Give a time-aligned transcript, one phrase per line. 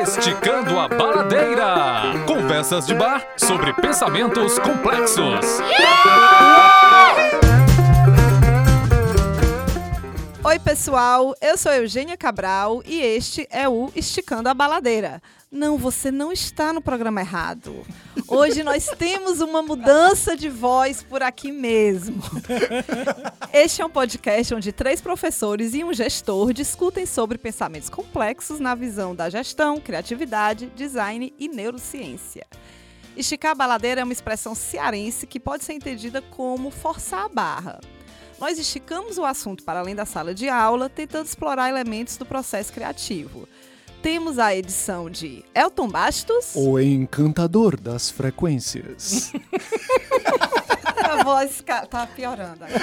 [0.00, 2.24] Esticando a Baladeira.
[2.24, 5.60] Conversas de bar sobre pensamentos complexos.
[10.48, 11.34] Oi, pessoal.
[11.42, 15.22] Eu sou Eugênia Cabral e este é o Esticando a Baladeira.
[15.52, 17.84] Não, você não está no programa errado.
[18.26, 22.22] Hoje nós temos uma mudança de voz por aqui mesmo.
[23.52, 28.74] Este é um podcast onde três professores e um gestor discutem sobre pensamentos complexos na
[28.74, 32.46] visão da gestão, criatividade, design e neurociência.
[33.14, 37.80] Esticar a baladeira é uma expressão cearense que pode ser entendida como forçar a barra.
[38.40, 42.72] Nós esticamos o assunto para além da sala de aula, tentando explorar elementos do processo
[42.72, 43.48] criativo
[44.02, 46.52] temos a edição de Elton Bastos.
[46.54, 49.32] O encantador das frequências.
[51.02, 52.64] a voz tá piorando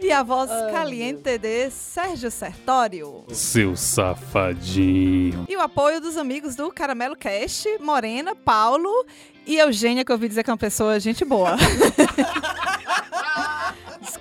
[0.00, 3.24] E a voz Ai, caliente de Sérgio Sertório.
[3.32, 5.44] Seu safadinho.
[5.48, 8.88] E o apoio dos amigos do Caramelo Cast, Morena, Paulo
[9.44, 11.56] e Eugênia, que eu ouvi dizer que é uma pessoa gente boa.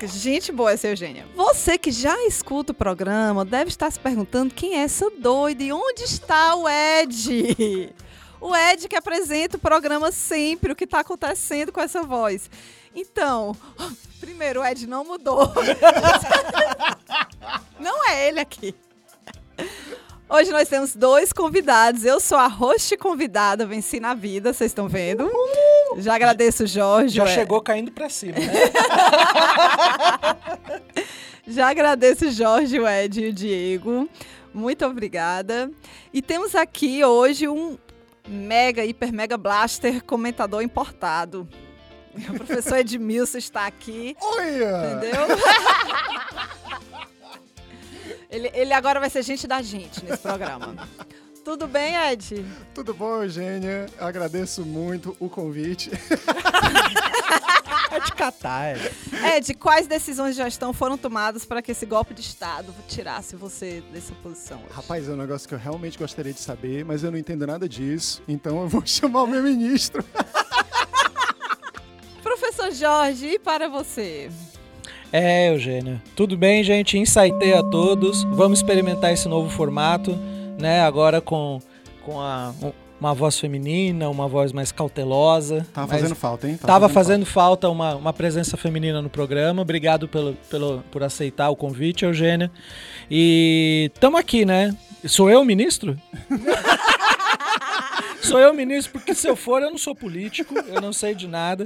[0.06, 1.26] Gente boa essa Eugênia.
[1.36, 5.74] Você que já escuta o programa deve estar se perguntando quem é essa doida e
[5.74, 7.96] onde está o Ed?
[8.40, 12.52] O Ed que apresenta o programa sempre, o que está acontecendo com essa voz.
[12.94, 13.56] Então,
[14.20, 15.52] primeiro, o Ed não mudou.
[17.80, 18.76] não é ele aqui.
[20.30, 22.04] Hoje nós temos dois convidados.
[22.04, 25.24] Eu sou a host convidada, venci na vida, vocês estão vendo.
[25.24, 25.77] Uhul.
[25.98, 27.16] Já agradeço o Jorge.
[27.16, 28.46] Já chegou caindo pra cima, né?
[31.48, 34.10] Já agradeço o Jorge, o Ed e o Diego.
[34.54, 35.72] Muito obrigada.
[36.14, 37.78] E temos aqui hoje um
[38.28, 41.48] mega, hiper, mega blaster comentador importado.
[42.30, 44.18] O professor Edmilson está aqui.
[44.20, 44.98] Olha!
[44.98, 45.38] Entendeu?
[48.30, 50.76] Ele, ele agora vai ser gente da gente nesse programa.
[51.48, 52.46] Tudo bem, Ed?
[52.74, 53.86] Tudo bom, Eugênia.
[53.98, 55.90] Agradeço muito o convite.
[57.90, 58.92] é de catar, Ed.
[59.38, 63.82] Ed, quais decisões de gestão foram tomadas para que esse golpe de Estado tirasse você
[63.94, 64.58] dessa posição?
[64.58, 64.74] Hoje?
[64.74, 67.70] Rapaz, é um negócio que eu realmente gostaria de saber, mas eu não entendo nada
[67.70, 70.04] disso, então eu vou chamar o meu ministro.
[72.22, 74.30] Professor Jorge, e para você?
[75.14, 76.04] É, Eugênia.
[76.14, 76.98] Tudo bem, gente?
[76.98, 78.26] Insightei a todos.
[78.26, 80.12] Vamos experimentar esse novo formato,
[80.58, 80.82] né?
[80.82, 81.60] Agora com,
[82.04, 82.54] com a,
[83.00, 85.66] uma voz feminina, uma voz mais cautelosa.
[85.74, 86.58] Tava fazendo falta, hein?
[86.58, 89.62] Tava, tava fazendo, fazendo falta, falta uma, uma presença feminina no programa.
[89.62, 92.52] Obrigado pelo, pelo, por aceitar o convite, Eugênia.
[93.10, 94.76] E estamos aqui, né?
[95.06, 95.98] Sou eu o ministro?
[98.28, 101.28] Sou eu ministro, porque se eu for, eu não sou político, eu não sei de
[101.28, 101.66] nada.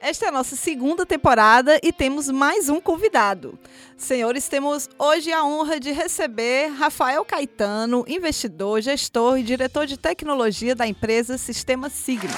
[0.00, 3.56] Esta é a nossa segunda temporada e temos mais um convidado.
[4.00, 10.74] Senhores, temos hoje a honra de receber Rafael Caetano, investidor, gestor e diretor de tecnologia
[10.74, 12.30] da empresa Sistema Sigma.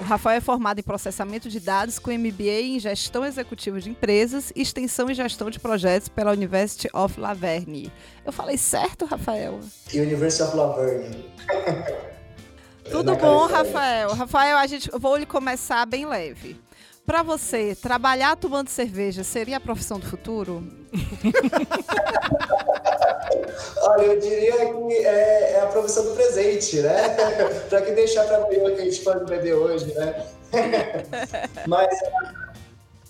[0.00, 4.52] O Rafael é formado em processamento de dados com MBA em gestão executiva de empresas
[4.56, 7.92] e extensão e gestão de projetos pela University of Laverne.
[8.26, 9.60] Eu falei certo, Rafael?
[9.94, 11.32] University of Laverne.
[12.90, 14.12] Tudo bom, Rafael?
[14.14, 16.60] Rafael, a gente vou lhe começar bem leve.
[17.12, 20.66] Para você, trabalhar tomando cerveja seria a profissão do futuro?
[23.82, 27.14] Olha, eu diria que é, é a profissão do presente, né?
[27.68, 30.24] para que deixar para amanhã que a gente pode beber hoje, né?
[31.68, 31.90] Mas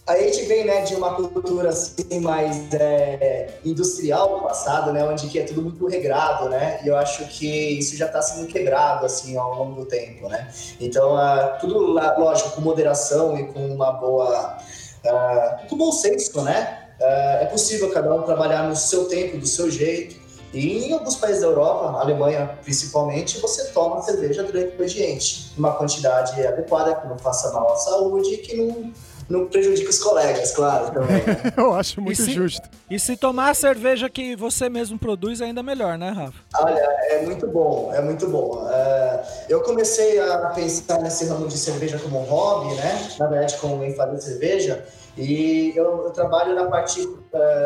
[0.04, 5.28] a gente vem né, de uma cultura assim, mais é, industrial no passado, né, onde
[5.28, 7.46] que é tudo muito regrado, né, e eu acho que
[7.78, 10.48] isso já está sendo quebrado assim ao longo do tempo, né.
[10.80, 14.58] Então, uh, tudo lógico com moderação e com uma boa,
[15.04, 16.78] uh, com bom senso, né.
[17.00, 20.20] Uh, é possível cada um trabalhar no seu tempo, do seu jeito.
[20.52, 25.72] E em alguns países da Europa, Alemanha principalmente, você toma cerveja durante o expediente, numa
[25.72, 28.92] quantidade adequada, que não faça mal à saúde e que não
[29.32, 31.22] não prejudica os colegas, claro, também.
[31.56, 32.68] Eu acho muito e se, justo.
[32.90, 36.38] E se tomar a cerveja que você mesmo produz, ainda melhor, né, Rafa?
[36.58, 38.62] Olha, é muito bom, é muito bom.
[38.62, 43.08] Uh, eu comecei a pensar nesse ramo de cerveja como um hobby, né?
[43.18, 44.84] Na verdade, como ênfase de cerveja.
[45.16, 47.22] E eu, eu, trabalho na parte, uh,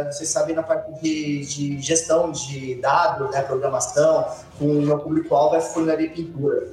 [0.07, 4.25] vocês sabem, na parte de, de gestão de dados, né, programação,
[4.57, 6.69] com o meu público-alvo é funilaria e pintura.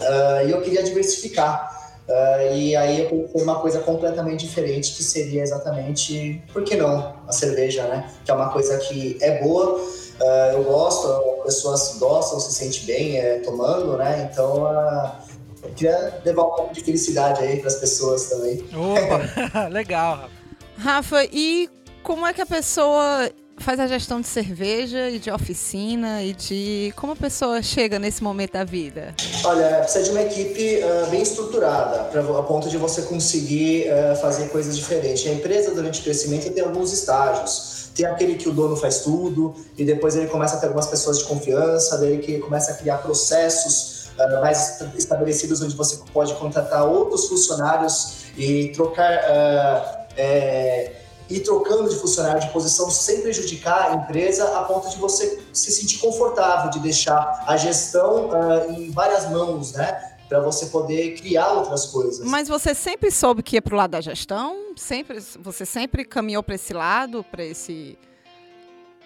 [0.00, 1.83] Uh, e eu queria diversificar.
[2.08, 7.14] Uh, e aí eu pensei uma coisa completamente diferente, que seria exatamente, por que não,
[7.26, 8.10] a cerveja, né?
[8.24, 11.06] Que é uma coisa que é boa, uh, eu gosto,
[11.38, 14.28] as pessoas gostam, se sentem bem é, tomando, né?
[14.30, 15.12] Então, uh,
[15.62, 18.62] eu queria levar um pouco de felicidade aí para as pessoas também.
[18.74, 20.34] Opa, legal, Rafa.
[20.76, 21.70] Rafa, e
[22.02, 26.92] como é que a pessoa faz a gestão de cerveja e de oficina e de
[26.96, 29.14] como a pessoa chega nesse momento da vida?
[29.44, 34.16] Olha, precisa de uma equipe uh, bem estruturada, pra, a ponto de você conseguir uh,
[34.20, 35.26] fazer coisas diferentes.
[35.26, 37.88] A empresa, durante o crescimento, tem alguns estágios.
[37.94, 41.18] Tem aquele que o dono faz tudo, e depois ele começa a ter algumas pessoas
[41.18, 46.84] de confiança, daí que começa a criar processos uh, mais estabelecidos, onde você pode contratar
[46.86, 49.04] outros funcionários e trocar.
[50.16, 55.42] É, ir trocando de funcionário de posição sem prejudicar a empresa a ponto de você
[55.52, 60.12] se sentir confortável de deixar a gestão uh, em várias mãos, né?
[60.28, 62.26] Para você poder criar outras coisas.
[62.26, 64.74] Mas você sempre soube que ia para o lado da gestão?
[64.76, 67.98] Sempre, você sempre caminhou para esse lado, para esse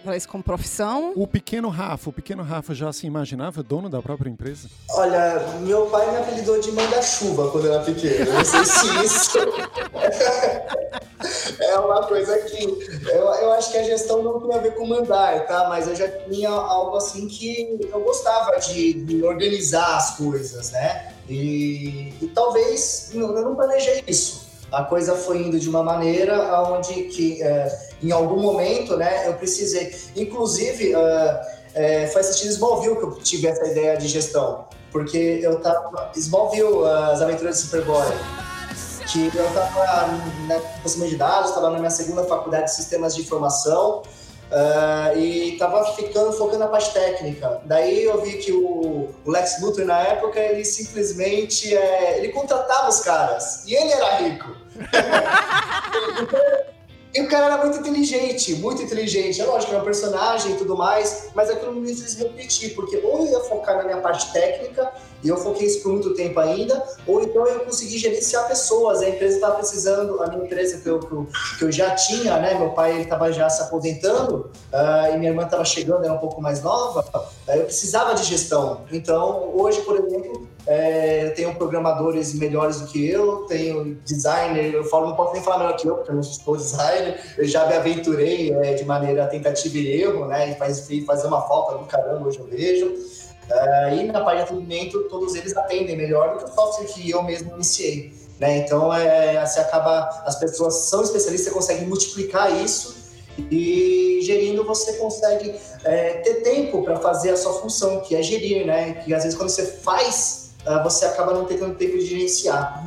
[0.02, 1.12] para isso como profissão?
[1.16, 4.68] O pequeno Rafa, o pequeno Rafa já se imaginava dono da própria empresa?
[4.90, 8.32] Olha, meu pai me apelidou de manda-chuva quando eu era pequeno.
[8.32, 9.38] Não sei se isso
[11.60, 14.86] é uma coisa que eu, eu acho que a gestão não tem a ver com
[14.86, 15.68] mandar, tá?
[15.68, 21.12] Mas eu já tinha algo assim que eu gostava de, de organizar as coisas, né?
[21.28, 27.04] E, e talvez eu não planejei isso a coisa foi indo de uma maneira onde
[27.04, 31.40] que é, em algum momento, né, eu precisei, inclusive uh,
[31.74, 36.86] é, foi assistindo Smallville que eu tive essa ideia de gestão, porque eu tava Smallville,
[37.12, 38.06] as aventuras de Superboy,
[39.10, 39.84] que eu tava
[40.46, 44.02] na né, de dados, estava na minha segunda faculdade de sistemas de informação
[44.48, 47.60] Uh, e tava ficando focando na parte técnica.
[47.64, 52.88] Daí eu vi que o, o Lex Luthor na época ele simplesmente é, ele contratava
[52.88, 54.56] os caras e ele era rico.
[57.14, 59.40] e o cara era muito inteligente, muito inteligente.
[59.40, 63.26] É lógico, é um personagem e tudo mais, mas aquilo me fez repetir, porque ou
[63.26, 64.92] eu ia focar na minha parte técnica
[65.22, 69.00] e eu foquei isso por muito tempo ainda, ou então eu consegui gerenciar pessoas.
[69.00, 71.00] A empresa estava precisando, a minha empresa que eu,
[71.58, 72.54] que eu já tinha, né?
[72.54, 76.40] Meu pai estava já se aposentando uh, e minha irmã estava chegando, era um pouco
[76.40, 77.04] mais nova.
[77.46, 78.82] Uh, eu precisava de gestão.
[78.92, 84.84] Então, hoje, por exemplo, é, eu tenho programadores melhores do que eu, tenho designer, eu
[84.84, 87.66] falo, não posso nem falar melhor que eu, porque eu não sou designer, eu já
[87.66, 90.50] me aventurei é, de maneira tentativa e erro, né?
[90.50, 92.94] E faz, fazer uma falta do caramba, hoje eu vejo.
[93.50, 97.10] Uh, e na parte de atendimento, todos eles atendem melhor do que o software que
[97.10, 98.12] eu mesmo iniciei.
[98.38, 98.58] Né?
[98.58, 103.08] Então, é, você acaba, as pessoas são especialistas, você consegue multiplicar isso
[103.50, 105.54] e gerindo você consegue
[105.84, 108.94] é, ter tempo para fazer a sua função, que é gerir, né?
[108.94, 112.84] Que às vezes quando você faz, uh, você acaba não tendo tempo de gerenciar.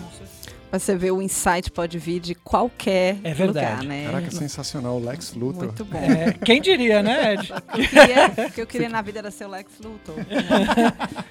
[0.71, 3.47] Você vê o insight pode vir de qualquer é verdade.
[3.47, 4.05] lugar, né?
[4.05, 4.95] Caraca, sensacional.
[4.95, 5.65] O Lex Luthor.
[5.65, 5.99] Muito bom.
[5.99, 7.53] É, quem diria, né, Ed?
[8.47, 10.15] o que eu queria na vida era ser o Lex Luthor.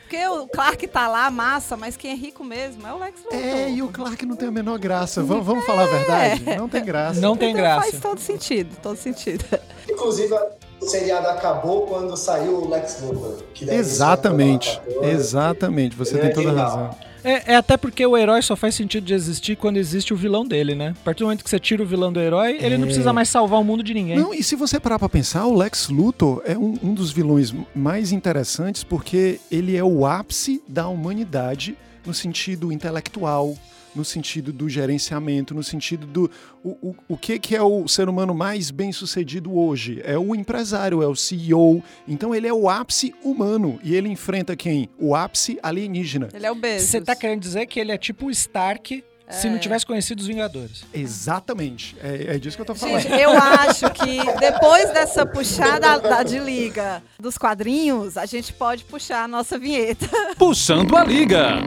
[0.01, 3.39] Porque o Clark tá lá, massa, mas quem é rico mesmo é o Lex Luthor.
[3.39, 5.23] É, e o Clark não tem a menor graça.
[5.23, 5.67] Vamos, vamos é.
[5.67, 6.45] falar a verdade?
[6.57, 7.21] Não tem graça.
[7.21, 7.91] Não tem então graça.
[7.91, 9.45] Faz todo sentido, todo sentido.
[9.89, 10.35] Inclusive,
[10.81, 13.43] o seriado acabou quando saiu o Lex Luthor.
[13.63, 14.81] Exatamente.
[15.03, 15.97] Exatamente.
[15.97, 17.10] Você tem toda a razão.
[17.23, 20.45] É, é, até porque o herói só faz sentido de existir quando existe o vilão
[20.45, 20.95] dele, né?
[21.01, 22.79] A partir do momento que você tira o vilão do herói, ele é.
[22.79, 24.17] não precisa mais salvar o mundo de ninguém.
[24.17, 27.55] Não, e se você parar pra pensar, o Lex Luthor é um, um dos vilões
[27.75, 33.55] mais interessantes porque ele é o ápice da humanidade no sentido intelectual,
[33.95, 36.31] no sentido do gerenciamento, no sentido do
[36.63, 40.01] o, o, o que, que é o ser humano mais bem sucedido hoje?
[40.05, 41.83] É o empresário, é o CEO.
[42.07, 44.89] Então ele é o ápice humano e ele enfrenta quem?
[44.99, 46.29] O ápice alienígena.
[46.33, 46.91] Ele é o Bezos.
[46.91, 50.27] Você tá querendo dizer que ele é tipo o Stark se não tivesse conhecido os
[50.27, 50.85] Vingadores.
[50.93, 51.97] Exatamente.
[52.03, 53.01] É, é disso que eu tô falando.
[53.01, 58.85] Gente, eu acho que depois dessa puxada da, de liga dos quadrinhos, a gente pode
[58.85, 60.09] puxar a nossa vinheta.
[60.37, 61.61] Puxando a liga!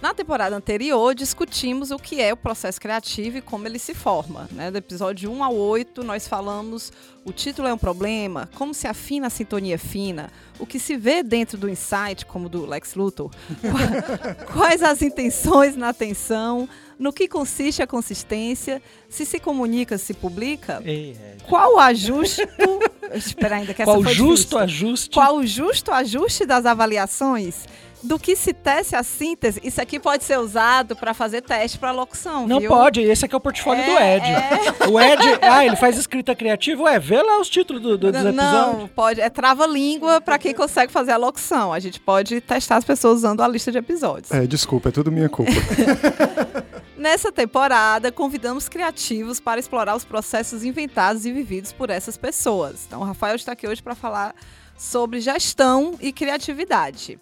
[0.00, 4.48] Na temporada anterior, discutimos o que é o processo criativo e como ele se forma.
[4.52, 4.70] Né?
[4.70, 6.92] Do episódio 1 ao 8, nós falamos
[7.24, 11.22] o título é um problema, como se afina a sintonia fina, o que se vê
[11.22, 13.30] dentro do insight, como do Lex Luthor,
[14.52, 20.82] quais as intenções na atenção, no que consiste a consistência, se se comunica, se publica,
[20.84, 21.36] é.
[21.48, 22.42] qual o ajuste.
[23.14, 24.58] Espera ainda que essa Qual foi justo difícil.
[24.58, 25.10] ajuste?
[25.10, 27.64] Qual o justo ajuste das avaliações?
[28.04, 31.90] Do que se tece a síntese, isso aqui pode ser usado para fazer teste para
[31.90, 32.46] locução.
[32.46, 32.68] Não viu?
[32.68, 34.26] pode, esse aqui é o portfólio é, do Ed.
[34.26, 34.88] É.
[34.88, 38.22] O Ed, ah, ele faz escrita criativa, ué, vê lá os títulos do, do, dos
[38.22, 38.78] Não, episódios.
[38.78, 41.72] Não, pode, é trava-língua para quem consegue fazer a locução.
[41.72, 44.30] A gente pode testar as pessoas usando a lista de episódios.
[44.30, 45.50] É, desculpa, é tudo minha culpa.
[46.96, 52.84] Nessa temporada, convidamos criativos para explorar os processos inventados e vividos por essas pessoas.
[52.86, 54.34] Então, o Rafael está aqui hoje para falar
[54.76, 57.18] sobre gestão e criatividade.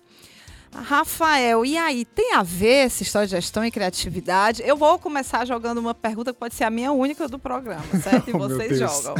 [0.74, 4.62] Rafael, e aí, tem a ver essa história de gestão e criatividade?
[4.64, 8.30] Eu vou começar jogando uma pergunta que pode ser a minha única do programa, certo?
[8.30, 9.14] E Oh, vocês jogam.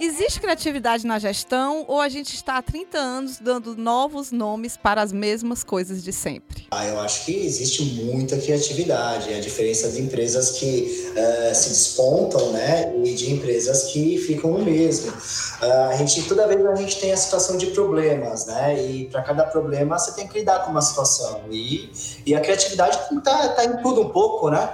[0.00, 5.00] Existe criatividade na gestão ou a gente está há 30 anos dando novos nomes para
[5.00, 6.66] as mesmas coisas de sempre?
[6.70, 9.32] Ah, eu acho que existe muita criatividade.
[9.32, 14.64] A diferença de empresas que eh, se despontam, né, e de empresas que ficam no
[14.64, 15.12] mesmo.
[15.60, 18.82] Ah, a gente toda vez a gente tem a situação de problemas, né?
[18.84, 21.42] E para cada problema você tem que lidar com uma situação.
[21.50, 21.90] E,
[22.26, 24.68] e a criatividade tá, tá em tudo um pouco, né?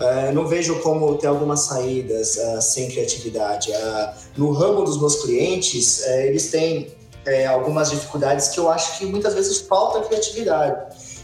[0.00, 3.72] Eh, não vejo como ter algumas saídas ah, sem criatividade.
[3.72, 6.94] Ah, no ramo dos meus clientes, eh, eles têm
[7.24, 10.76] eh, algumas dificuldades que eu acho que muitas vezes falta criatividade.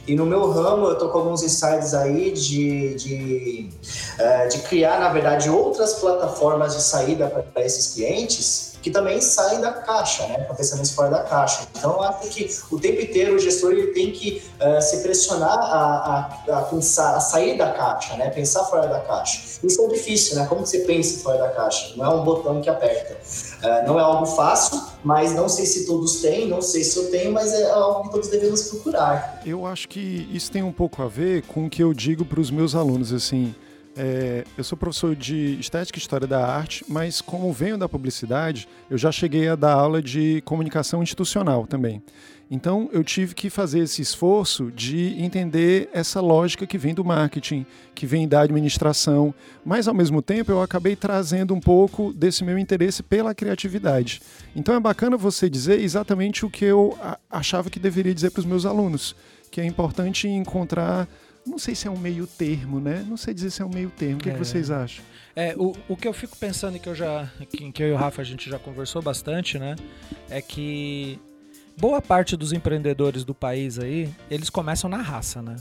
[0.06, 3.68] E no meu ramo, eu tô com alguns insights aí de, de,
[4.18, 9.60] eh, de criar, na verdade, outras plataformas de saída para esses clientes que também saem
[9.60, 10.44] da caixa, né?
[10.44, 11.66] Com pensamentos fora da caixa.
[11.76, 16.30] Então, acho que o tempo inteiro o gestor ele tem que eh, se pressionar a,
[16.48, 18.30] a, a pensar, a sair da caixa, né?
[18.30, 19.40] Pensar fora da caixa.
[19.62, 20.46] Isso é difícil, né?
[20.48, 21.94] Como você pensa fora da caixa?
[21.96, 23.16] Não é um botão que aperta.
[23.62, 27.10] Eh, não é algo fácil, mas não sei se todos têm, não sei se eu
[27.10, 29.40] tenho, mas é algo que todos devemos procurar.
[29.44, 32.40] Eu acho que isso tem um pouco a ver com o que eu digo para
[32.40, 33.54] os meus alunos, assim.
[33.98, 38.68] É, eu sou professor de Estética e História da Arte, mas como venho da publicidade,
[38.88, 42.00] eu já cheguei a dar aula de comunicação institucional também.
[42.48, 47.66] Então eu tive que fazer esse esforço de entender essa lógica que vem do marketing,
[47.92, 52.56] que vem da administração, mas ao mesmo tempo eu acabei trazendo um pouco desse meu
[52.56, 54.22] interesse pela criatividade.
[54.54, 56.96] Então é bacana você dizer exatamente o que eu
[57.28, 59.14] achava que deveria dizer para os meus alunos,
[59.50, 61.08] que é importante encontrar,
[61.48, 63.04] não sei se é um meio termo, né?
[63.08, 64.16] Não sei dizer se é um meio termo.
[64.16, 64.38] O que, que É.
[64.38, 65.04] vocês acham?
[65.34, 67.30] É, o, o que eu fico pensando e que eu já.
[67.50, 69.76] Que, que eu e o Rafa a gente já conversou bastante, né?
[70.28, 71.18] É que
[71.76, 75.56] boa parte dos empreendedores do país aí, eles começam na raça, né?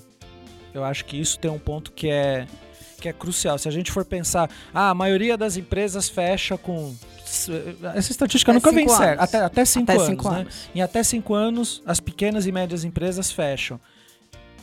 [0.74, 2.48] Eu acho que isso tem um ponto que é,
[3.00, 3.58] que é crucial.
[3.58, 6.96] Se a gente for pensar, ah, a maioria das empresas fecha com.
[7.96, 9.24] Essa estatística Até nunca vem cinco certa.
[9.24, 10.40] Até, até cinco Até anos, cinco né?
[10.40, 10.70] anos.
[10.74, 13.80] Em até cinco anos, as pequenas e médias empresas fecham.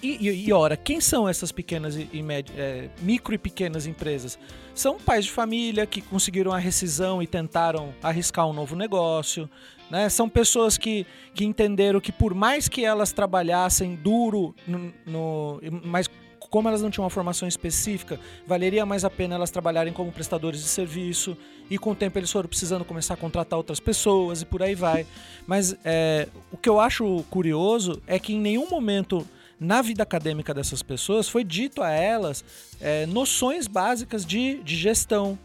[0.04, 3.86] E, e, e ora, quem são essas pequenas e, e médi- é, micro e pequenas
[3.86, 4.38] empresas?
[4.74, 9.48] São pais de família que conseguiram a rescisão e tentaram arriscar um novo negócio.
[9.90, 10.08] Né?
[10.10, 16.06] São pessoas que, que entenderam que por mais que elas trabalhassem duro, no, no- mas
[16.50, 20.60] como elas não tinham uma formação específica, valeria mais a pena elas trabalharem como prestadores
[20.60, 21.36] de serviço
[21.70, 24.74] e com o tempo eles foram precisando começar a contratar outras pessoas e por aí
[24.74, 25.06] vai.
[25.46, 29.26] Mas é, o que eu acho curioso é que em nenhum momento
[29.58, 32.44] na vida acadêmica dessas pessoas foi dito a elas
[32.80, 35.38] é, noções básicas de, de gestão,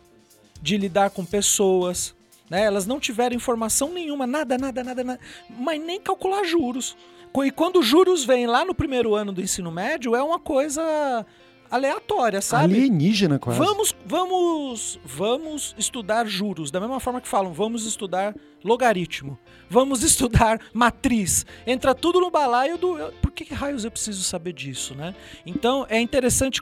[0.61, 2.15] de lidar com pessoas.
[2.49, 2.63] Né?
[2.63, 6.97] Elas não tiveram informação nenhuma, nada, nada, nada, nada, mas nem calcular juros.
[7.45, 11.25] E quando os juros vêm lá no primeiro ano do ensino médio, é uma coisa
[11.69, 12.73] aleatória, sabe?
[12.73, 13.59] Alienígena quase.
[13.59, 19.37] Vamos, vamos, vamos estudar juros, da mesma forma que falam, vamos estudar logaritmo,
[19.69, 21.45] vamos estudar matriz.
[21.65, 22.97] Entra tudo no balaio do.
[23.21, 25.15] Por que, que raios eu preciso saber disso, né?
[25.45, 26.61] Então é interessante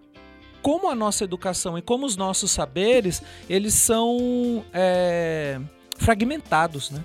[0.62, 5.60] como a nossa educação e como os nossos saberes eles são é,
[5.98, 7.04] fragmentados, né?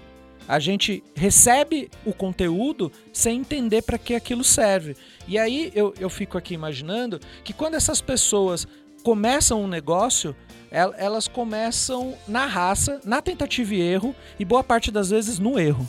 [0.49, 4.97] A gente recebe o conteúdo sem entender para que aquilo serve.
[5.29, 8.67] E aí eu, eu fico aqui imaginando que quando essas pessoas
[9.03, 10.35] começam um negócio,
[10.71, 15.59] el- elas começam na raça, na tentativa e erro, e boa parte das vezes no
[15.59, 15.89] erro.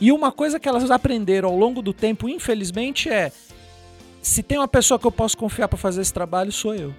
[0.00, 3.32] E uma coisa que elas aprenderam ao longo do tempo, infelizmente, é
[4.20, 6.94] se tem uma pessoa que eu posso confiar para fazer esse trabalho, sou eu.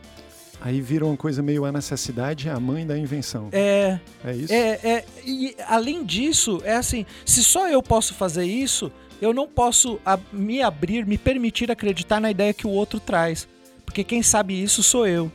[0.61, 3.49] Aí vira uma coisa meio a necessidade é a mãe da invenção.
[3.51, 4.53] É, É isso?
[4.53, 9.47] É, é, e além disso, é assim, se só eu posso fazer isso, eu não
[9.47, 9.99] posso
[10.31, 13.47] me abrir, me permitir acreditar na ideia que o outro traz.
[13.95, 15.31] Porque quem sabe isso sou eu.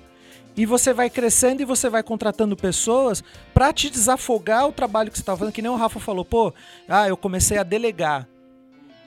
[0.55, 3.25] E você vai crescendo e você vai contratando pessoas
[3.55, 6.53] pra te desafogar o trabalho que você tá fazendo, que nem o Rafa falou, pô,
[6.87, 8.29] ah, eu comecei a delegar.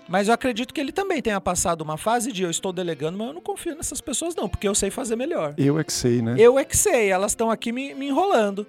[0.09, 3.27] Mas eu acredito que ele também tenha passado uma fase de eu estou delegando, mas
[3.27, 5.53] eu não confio nessas pessoas não, porque eu sei fazer melhor.
[5.55, 6.33] Eu é que sei, né?
[6.35, 8.65] Eu é que sei, elas estão aqui me, me enrolando.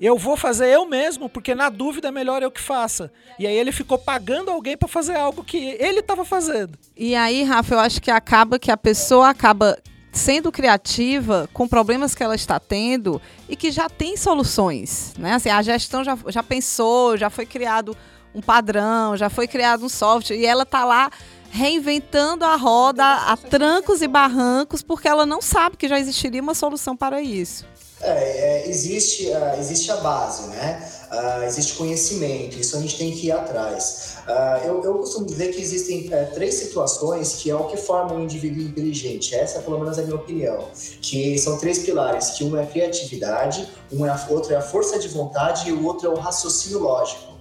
[0.00, 3.10] Eu vou fazer eu mesmo, porque na dúvida é melhor eu que faça.
[3.38, 6.78] E aí ele ficou pagando alguém pra fazer algo que ele tava fazendo.
[6.94, 9.76] E aí, Rafa, eu acho que acaba que a pessoa acaba
[10.18, 15.34] sendo criativa com problemas que ela está tendo e que já tem soluções, né?
[15.34, 17.96] Assim, a gestão já, já pensou, já foi criado
[18.34, 21.10] um padrão, já foi criado um software e ela tá lá
[21.50, 26.54] reinventando a roda a trancos e barrancos porque ela não sabe que já existiria uma
[26.54, 27.64] solução para isso.
[28.00, 30.88] É, é, existe, uh, existe a base, né?
[31.10, 34.18] Uh, existe conhecimento, isso a gente tem que ir atrás.
[34.26, 38.12] Uh, eu, eu, costumo dizer que existem uh, três situações que é o que forma
[38.14, 39.34] um indivíduo inteligente.
[39.34, 40.68] Essa, pelo menos, é a minha opinião.
[41.00, 44.62] Que são três pilares, que um é a criatividade, um é a, outro é a
[44.62, 47.36] força de vontade e o outro é o raciocínio lógico.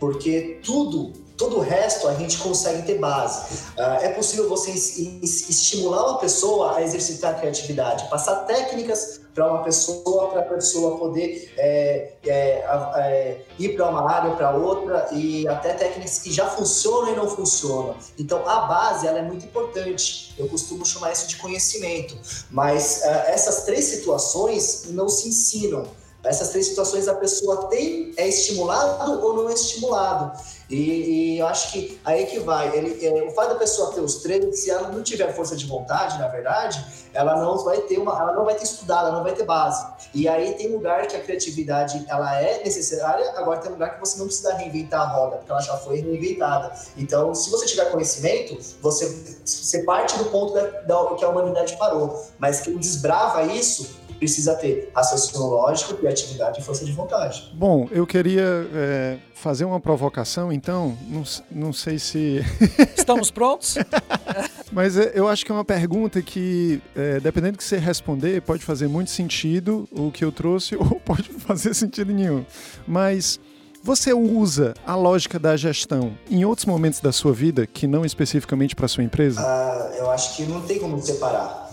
[0.00, 3.64] Porque tudo Todo o resto a gente consegue ter base.
[3.76, 9.64] Uh, é possível você estimular uma pessoa a exercitar a criatividade, passar técnicas para uma
[9.64, 15.46] pessoa, para a pessoa poder é, é, é, ir para uma área para outra e
[15.48, 17.96] até técnicas que já funcionam e não funcionam.
[18.16, 20.32] Então a base ela é muito importante.
[20.38, 22.16] Eu costumo chamar isso de conhecimento.
[22.48, 25.84] Mas uh, essas três situações não se ensinam.
[26.24, 30.32] Essas três situações a pessoa tem, é estimulado ou não é estimulado.
[30.68, 32.74] E, e, eu acho que aí que vai.
[32.74, 35.66] Ele, é, o fato da pessoa ter os treinos, se ela não tiver força de
[35.66, 39.22] vontade, na verdade, ela não vai ter uma, ela não vai ter estudado, ela não
[39.22, 39.86] vai ter base.
[40.14, 44.18] E aí tem lugar que a criatividade ela é necessária, agora tem lugar que você
[44.18, 46.72] não precisa reinventar a roda, porque ela já foi reinventada.
[46.96, 49.06] Então, se você tiver conhecimento, você,
[49.44, 52.24] você parte do ponto da, da, que a humanidade parou.
[52.38, 57.50] Mas quem desbrava isso precisa ter raciocínio lógico, criatividade e força de vontade.
[57.54, 62.40] Bom, eu queria é, fazer uma provocação, então, não, não sei se.
[62.96, 63.76] Estamos prontos?
[64.72, 68.40] Mas é, eu acho que é uma pergunta que, é, dependendo do que você responder,
[68.42, 72.44] pode fazer muito sentido o que eu trouxe, ou pode fazer sentido nenhum.
[72.86, 73.38] Mas.
[73.86, 78.74] Você usa a lógica da gestão em outros momentos da sua vida que não especificamente
[78.74, 79.42] para sua empresa?
[79.42, 81.63] Uh, eu acho que não tem como separar.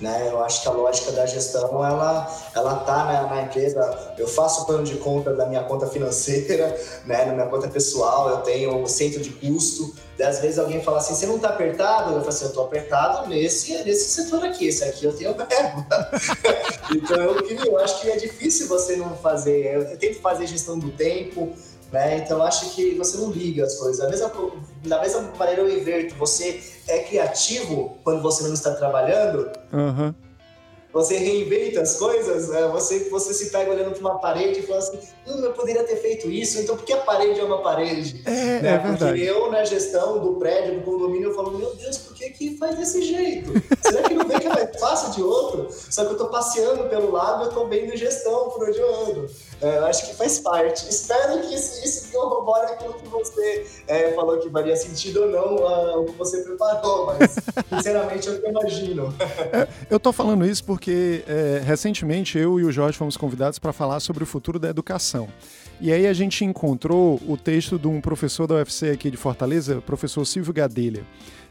[0.00, 0.28] Né?
[0.30, 4.14] Eu acho que a lógica da gestão ela ela tá na, na, empresa.
[4.18, 7.24] Eu faço o plano de conta da minha conta financeira, né?
[7.24, 9.94] Na minha conta pessoal, eu tenho o centro de custo.
[10.20, 12.10] Às vezes alguém fala assim, você não está apertado?
[12.12, 16.10] Eu falo assim, eu estou apertado nesse, nesse setor aqui, esse aqui eu tenho verba.
[16.94, 19.74] então eu, eu acho que é difícil você não fazer.
[19.74, 21.54] Eu tento fazer gestão do tempo,
[21.92, 22.18] né?
[22.18, 23.98] Então acho que você não liga as coisas.
[23.98, 24.32] Da mesma,
[24.84, 29.50] da mesma maneira eu inverto, você é criativo quando você não está trabalhando.
[29.72, 30.14] Uhum.
[30.96, 32.68] Você reinventa as coisas, né?
[32.68, 35.96] você, você se pega olhando para uma parede e fala assim: hum, eu poderia ter
[35.96, 38.22] feito isso, então por que a parede é uma parede?
[38.24, 38.68] É, né?
[38.72, 39.04] é verdade.
[39.04, 42.56] Porque eu, na gestão do prédio, do condomínio, eu falo: meu Deus, por que, que
[42.56, 43.52] faz desse jeito?
[43.82, 45.68] Será que não vê que é mais fácil de outro?
[45.70, 49.06] Só que eu estou passeando pelo lado e eu estou vendo gestão por onde eu
[49.06, 49.30] ando.
[49.60, 50.86] É, eu acho que faz parte.
[50.88, 55.56] Espero que isso, isso corrobore aquilo que você é, falou que faria sentido ou não
[55.56, 57.36] uh, o que você preparou, mas
[57.74, 59.14] sinceramente eu imagino.
[59.52, 63.72] É, eu estou falando isso porque é, recentemente eu e o Jorge fomos convidados para
[63.72, 65.28] falar sobre o futuro da educação.
[65.80, 69.82] E aí a gente encontrou o texto de um professor da UFC aqui de Fortaleza,
[69.84, 71.04] professor Silvio Gadelha.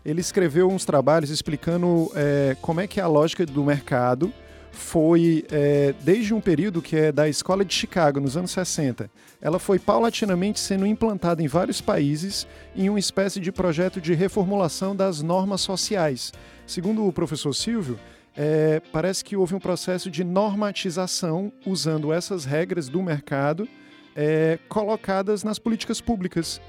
[0.05, 4.31] Ele escreveu uns trabalhos explicando é, como é que a lógica do mercado
[4.71, 9.09] foi é, desde um período que é da Escola de Chicago, nos anos 60.
[9.41, 14.95] Ela foi paulatinamente sendo implantada em vários países em uma espécie de projeto de reformulação
[14.95, 16.31] das normas sociais.
[16.67, 17.97] Segundo o professor Silvio,
[18.37, 23.67] é, parece que houve um processo de normatização usando essas regras do mercado
[24.15, 26.61] é, colocadas nas políticas públicas,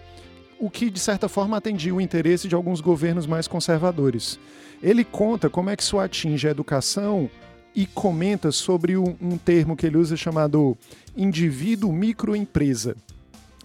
[0.59, 4.39] o que de certa forma atendia o interesse de alguns governos mais conservadores.
[4.83, 7.31] Ele conta como é que isso atinge a educação
[7.75, 10.77] e comenta sobre um, um termo que ele usa chamado
[11.17, 12.97] indivíduo microempresa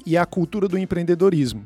[0.06, 1.66] e a cultura do empreendedorismo.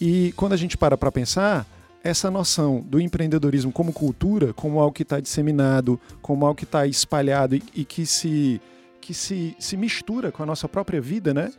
[0.00, 1.66] E quando a gente para para pensar,
[2.02, 6.86] essa noção do empreendedorismo como cultura, como algo que está disseminado, como algo que está
[6.86, 8.60] espalhado e, e, que, se,
[9.00, 11.50] que se, se mistura com a nossa própria vida, né?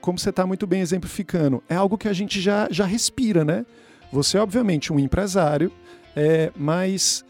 [0.00, 3.66] Como você está muito bem exemplificando, é algo que a gente já, já respira, né?
[4.12, 5.70] Você é, obviamente, um empresário,
[6.16, 7.24] é, mas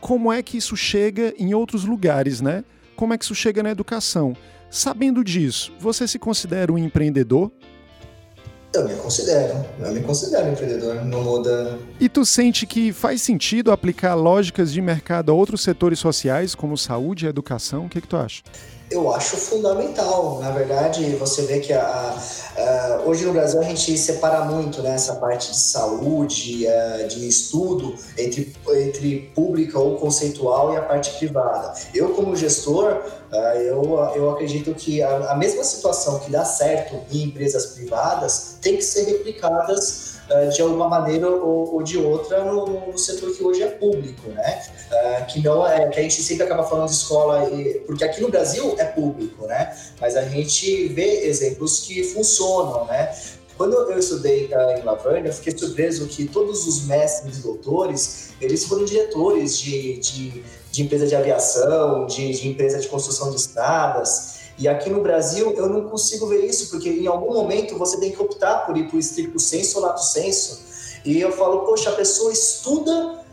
[0.00, 2.64] como é que isso chega em outros lugares, né?
[2.96, 4.36] Como é que isso chega na educação?
[4.70, 7.50] Sabendo disso, você se considera um empreendedor?
[8.74, 11.78] Eu me considero, eu me considero empreendedor, não muda.
[12.00, 16.76] E tu sente que faz sentido aplicar lógicas de mercado a outros setores sociais, como
[16.76, 17.86] saúde e educação?
[17.86, 18.42] O que, que tu acha?
[18.90, 20.38] Eu acho fundamental.
[20.40, 22.16] Na verdade, você vê que a,
[22.56, 27.26] a, hoje no Brasil a gente separa muito né, essa parte de saúde, a, de
[27.26, 31.72] estudo entre, entre pública ou conceitual e a parte privada.
[31.94, 33.02] Eu, como gestor,
[33.56, 38.76] eu, eu acredito que a, a mesma situação que dá certo em empresas privadas tem
[38.76, 40.13] que ser replicadas eh,
[40.52, 44.62] de alguma maneira ou, ou de outra no, no, setor que hoje é público, né?
[44.90, 48.20] Uh, que não é que a gente sempre acaba falando de escola e, porque aqui
[48.20, 49.76] no Brasil é público, né?
[50.00, 53.14] Mas a gente vê exemplos que funcionam, né?
[53.56, 58.30] Quando eu estudei uh, em Lavânia, eu fiquei surpreso que todos os mestres e doutores,
[58.40, 63.36] eles foram diretores de, de de empresa de aviação, de, de empresa de construção de
[63.36, 64.33] estradas.
[64.56, 68.12] E aqui no Brasil eu não consigo ver isso, porque em algum momento você tem
[68.12, 70.62] que optar por ir para o estricto senso ou lato senso.
[71.04, 73.24] E eu falo, poxa, a pessoa estuda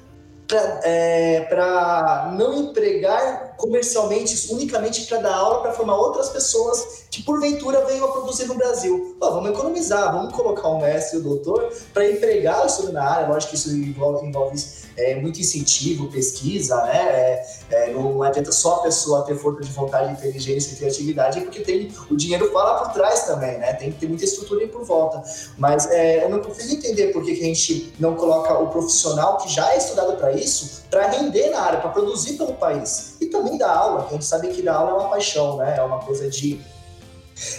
[0.47, 7.85] para é, não empregar comercialmente, unicamente para dar aula, para formar outras pessoas que porventura
[7.85, 9.15] venham a produzir no Brasil.
[9.19, 13.03] Pô, vamos economizar, vamos colocar um mestre e um doutor para empregar o estudo na
[13.03, 13.27] área.
[13.27, 14.57] Lógico que isso envolve, envolve
[14.97, 16.97] é, muito incentivo, pesquisa, né?
[16.97, 21.59] É, é, não adianta só a pessoa ter força de vontade, inteligência e criatividade, porque
[21.59, 23.73] tem, o dinheiro fala por trás também, né?
[23.73, 25.21] Tem que ter muita estrutura aí por volta.
[25.57, 29.37] Mas é, eu não consigo entender por que, que a gente não coloca o profissional
[29.37, 33.15] que já é estudado para isso, para render na área, para produzir pelo país.
[33.21, 35.75] E também dar aula, a gente sabe que dar aula é uma paixão, né?
[35.77, 36.59] É uma coisa de,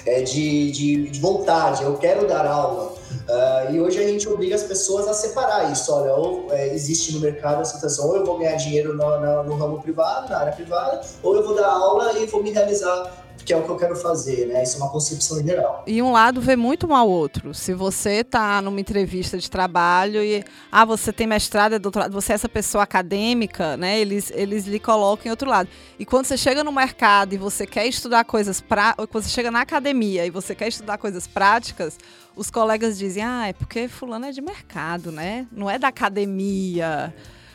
[0.06, 2.92] é, de, de, de vontade, eu quero dar aula.
[3.12, 5.92] Uh, e hoje a gente obriga as pessoas a separar isso.
[5.92, 9.42] Olha, ou é, existe no mercado a situação, ou eu vou ganhar dinheiro no, no,
[9.44, 13.21] no, ramo privado, na área privada, ou eu vou dar aula e vou me realizar
[13.44, 14.62] que é o que eu quero fazer, né?
[14.62, 15.82] Isso é uma concepção geral.
[15.86, 17.52] E um lado vê muito mal o outro.
[17.54, 22.32] Se você está numa entrevista de trabalho e ah, você tem mestrado, é doutorado, você
[22.32, 23.98] é essa pessoa acadêmica, né?
[24.00, 25.68] Eles, eles lhe colocam em outro lado.
[25.98, 29.50] E quando você chega no mercado e você quer estudar coisas pra, quando você chega
[29.50, 31.98] na academia e você quer estudar coisas práticas,
[32.36, 35.46] os colegas dizem: "Ah, é porque fulano é de mercado, né?
[35.52, 37.12] Não é da academia".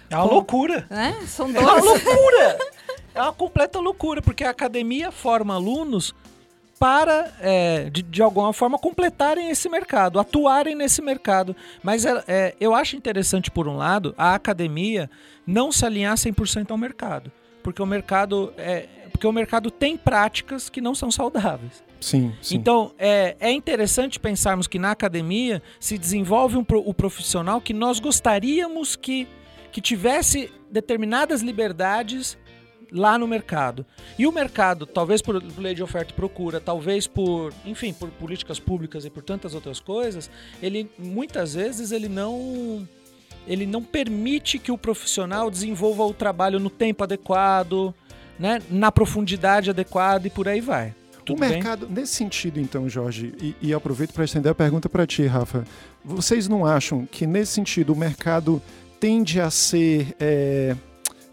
[0.09, 0.87] É uma Com, loucura.
[0.89, 1.17] Né?
[1.27, 1.65] São dois.
[1.65, 2.57] É uma loucura.
[3.17, 6.13] é uma completa loucura, porque a academia forma alunos
[6.79, 11.55] para, é, de, de, alguma forma, completarem esse mercado, atuarem nesse mercado.
[11.81, 15.09] Mas é, é, eu acho interessante, por um lado, a academia
[15.45, 17.31] não se alinhar 100% ao mercado.
[17.63, 21.83] Porque o mercado, é, porque o mercado tem práticas que não são saudáveis.
[21.99, 22.55] Sim, sim.
[22.55, 27.99] Então, é, é interessante pensarmos que na academia se desenvolve um, o profissional que nós
[27.99, 29.27] gostaríamos que,
[29.71, 32.37] que tivesse determinadas liberdades
[32.91, 33.85] lá no mercado.
[34.17, 38.59] E o mercado, talvez por lei de oferta e procura, talvez por, enfim, por políticas
[38.59, 40.29] públicas e por tantas outras coisas,
[40.61, 42.87] ele muitas vezes ele não
[43.47, 47.93] ele não permite que o profissional desenvolva o trabalho no tempo adequado,
[48.37, 50.93] né, na profundidade adequada e por aí vai.
[51.23, 51.95] Tudo o mercado, bem?
[51.95, 55.65] nesse sentido, então, Jorge, e, e aproveito para estender a pergunta para ti, Rafa.
[56.03, 58.61] Vocês não acham que, nesse sentido, o mercado
[58.99, 60.75] tende a ser é,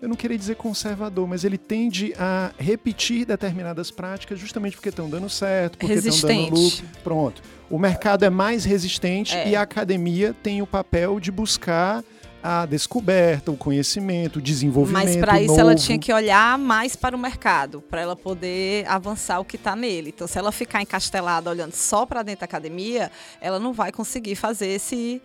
[0.05, 5.09] eu não queria dizer conservador, mas ele tende a repetir determinadas práticas justamente porque estão
[5.09, 6.87] dando certo, porque estão dando lucro.
[7.03, 7.43] Pronto.
[7.71, 9.49] O mercado é mais resistente é.
[9.49, 12.05] e a academia tem o papel de buscar
[12.43, 15.05] a descoberta, o conhecimento, o desenvolvimento.
[15.07, 15.61] Mas para isso novo.
[15.61, 19.75] ela tinha que olhar mais para o mercado, para ela poder avançar o que está
[19.75, 20.13] nele.
[20.15, 24.37] Então, se ela ficar encastelada olhando só para dentro da academia, ela não vai conseguir
[24.37, 25.23] fazer esse,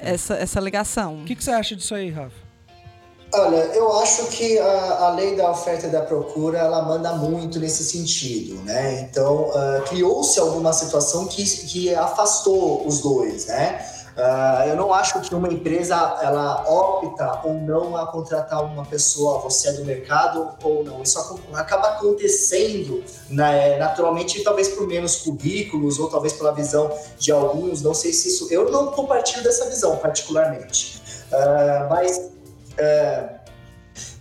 [0.00, 1.20] essa, essa ligação.
[1.20, 2.49] O que, que você acha disso aí, Rafa?
[3.32, 7.60] Olha, eu acho que a, a, lei da oferta e da procura ela manda muito
[7.60, 9.02] nesse sentido, né?
[9.02, 13.86] Então uh, criou-se alguma situação que, que afastou os dois, né?
[14.16, 19.38] Uh, eu não acho que uma empresa ela opta ou não a contratar uma pessoa,
[19.38, 21.00] você é do mercado ou não.
[21.00, 27.80] Isso acaba acontecendo né, naturalmente, talvez por menos currículos ou talvez pela visão de alguns.
[27.80, 28.52] Não sei se isso.
[28.52, 31.00] Eu não compartilho dessa visão particularmente,
[31.32, 32.30] uh, mas
[32.80, 33.40] é,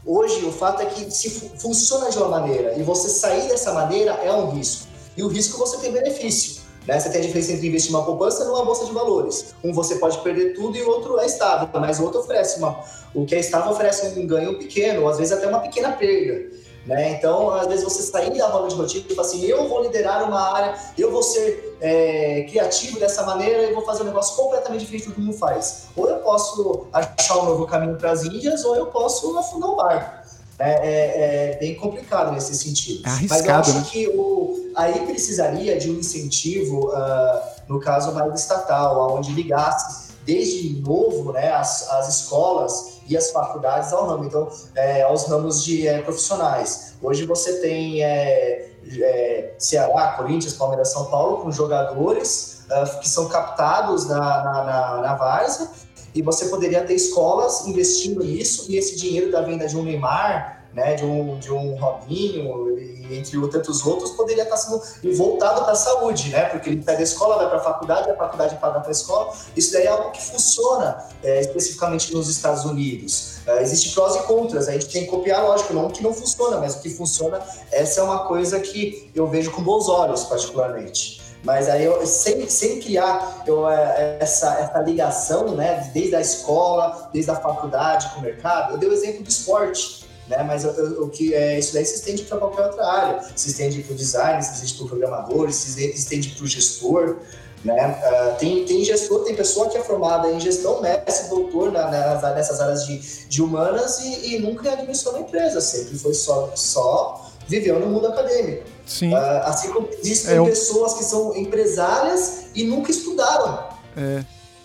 [0.06, 4.12] hoje o fato é que se funciona de uma maneira e você sair dessa maneira
[4.24, 4.88] é um risco.
[5.16, 6.62] E o risco você tem benefício.
[6.88, 7.00] Né?
[7.00, 9.54] Você tem a diferença entre investir numa poupança e numa bolsa de valores.
[9.64, 12.84] Um você pode perder tudo e o outro é estável, mas o outro oferece uma.
[13.14, 16.50] O que é estável oferece um ganho pequeno, ou às vezes até uma pequena perda.
[16.90, 17.12] Né?
[17.12, 20.28] Então, às vezes você sair da roda de rotina e falar assim, eu vou liderar
[20.28, 24.82] uma área, eu vou ser é, criativo dessa maneira e vou fazer um negócio completamente
[24.82, 25.84] diferente do que todo mundo faz.
[25.96, 29.76] Ou eu posso achar um novo caminho para as Índias, ou eu posso afundar o
[29.76, 30.20] barco.
[30.58, 33.08] É, é, é, bem complicado nesse sentido.
[33.08, 33.88] É arriscado, Mas eu acho né?
[33.92, 40.82] que o, aí precisaria de um incentivo, uh, no caso mais estatal, onde ligasse desde
[40.82, 45.88] novo né, as, as escolas e as faculdades ao ramo, então, é, aos ramos de
[45.88, 46.94] é, profissionais.
[47.02, 53.28] Hoje você tem é, é Ceará, Corinthians, Palmeiras, São Paulo, com jogadores uh, que são
[53.28, 55.68] captados na, na, na, na várzea,
[56.14, 60.59] e você poderia ter escolas investindo nisso, e esse dinheiro da venda de um Neymar,
[60.74, 62.78] né, de um, de um Robinho,
[63.12, 64.82] entre tantos outros, poderia estar sendo
[65.16, 66.46] voltado para a saúde, né?
[66.46, 69.34] Porque ele sai da escola, vai para a faculdade, a faculdade paga para a escola.
[69.56, 73.40] Isso daí é algo que funciona é, especificamente nos Estados Unidos.
[73.48, 76.58] É, existe prós e contras, a gente tem que copiar, lógico, não que não funciona,
[76.58, 81.30] mas o que funciona, essa é uma coisa que eu vejo com bons olhos, particularmente.
[81.44, 87.10] Mas aí, eu, sem, sem criar eu, é, essa, essa ligação, né, desde a escola,
[87.14, 90.09] desde a faculdade com o mercado, eu dei o exemplo do esporte.
[90.30, 90.44] Né?
[90.44, 93.20] Mas o, o que é, isso daí se estende para qualquer outra área.
[93.36, 97.18] Se estende para o design, se estende para o programador, se estende para o gestor.
[97.66, 97.76] Né?
[97.76, 102.34] Uh, tem, tem gestor, tem pessoa que é formada em gestão, mestre, doutor na, na,
[102.34, 107.30] nessas áreas de, de humanas e, e nunca administrou uma empresa, sempre foi só, só
[107.50, 108.64] viveu no mundo acadêmico.
[108.86, 109.14] Sim.
[109.14, 113.68] Uh, assim como existem é, pessoas que são empresárias e nunca estudaram.
[113.98, 114.24] É,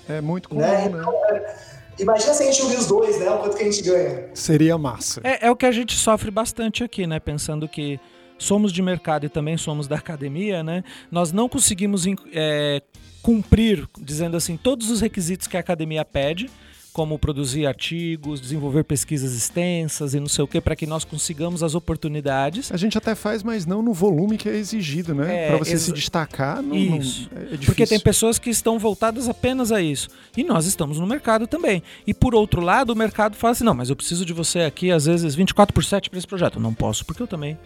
[0.08, 0.84] é muito comum, né?
[0.86, 1.56] Então, né?
[1.98, 3.30] Imagina se a gente unir os dois, né?
[3.30, 4.28] O quanto que a gente ganha.
[4.34, 5.20] Seria massa.
[5.24, 7.20] É, é o que a gente sofre bastante aqui, né?
[7.20, 8.00] Pensando que
[8.38, 10.82] somos de mercado e também somos da academia, né?
[11.10, 12.82] Nós não conseguimos é,
[13.22, 16.50] cumprir, dizendo assim, todos os requisitos que a academia pede,
[16.94, 21.60] como produzir artigos, desenvolver pesquisas extensas e não sei o que, para que nós consigamos
[21.60, 22.70] as oportunidades.
[22.70, 25.46] A gente até faz, mas não no volume que é exigido, né?
[25.46, 27.28] É, para você se destacar, não, isso.
[27.34, 27.66] Não, é difícil.
[27.66, 30.08] Porque tem pessoas que estão voltadas apenas a isso.
[30.36, 31.82] E nós estamos no mercado também.
[32.06, 34.92] E por outro lado, o mercado fala assim: não, mas eu preciso de você aqui,
[34.92, 36.58] às vezes, 24 por 7 para esse projeto.
[36.58, 37.58] Eu não posso, porque eu também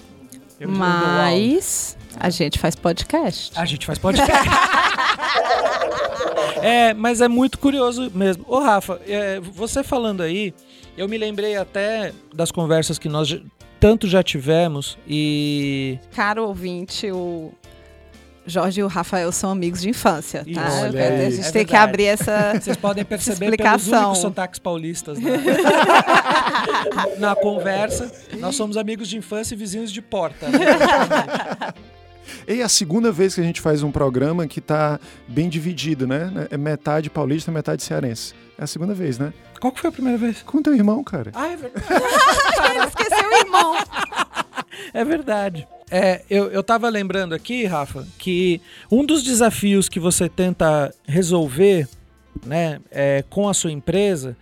[0.60, 3.52] eu Mas a gente faz podcast.
[3.54, 4.32] A gente faz podcast.
[6.62, 8.44] é, mas é muito curioso mesmo.
[8.48, 10.54] Ô, Rafa, é, você falando aí,
[10.96, 13.40] eu me lembrei até das conversas que nós
[13.80, 15.98] tanto já tivemos e.
[16.14, 17.52] Caro ouvinte, o
[18.48, 20.68] Jorge e o Rafael são amigos de infância, tá?
[20.82, 23.90] Olha a gente é tem que abrir essa Vocês podem perceber explicação.
[23.90, 25.30] pelos únicos sotaques paulistas né?
[27.18, 28.10] na conversa.
[28.38, 30.48] Nós somos amigos de infância e vizinhos de porta.
[30.48, 30.58] Né?
[32.46, 36.06] E é a segunda vez que a gente faz um programa que está bem dividido,
[36.06, 36.48] né?
[36.50, 38.34] É metade paulista, metade cearense.
[38.58, 39.32] É a segunda vez, né?
[39.60, 40.42] Qual que foi a primeira vez?
[40.42, 41.30] Com teu irmão, cara.
[41.34, 41.86] Ah, é verdade.
[42.88, 43.74] Esqueceu o irmão.
[44.94, 45.66] É verdade.
[45.90, 48.60] É, eu, eu tava lembrando aqui, Rafa, que
[48.90, 51.88] um dos desafios que você tenta resolver
[52.44, 54.36] né, é, com a sua empresa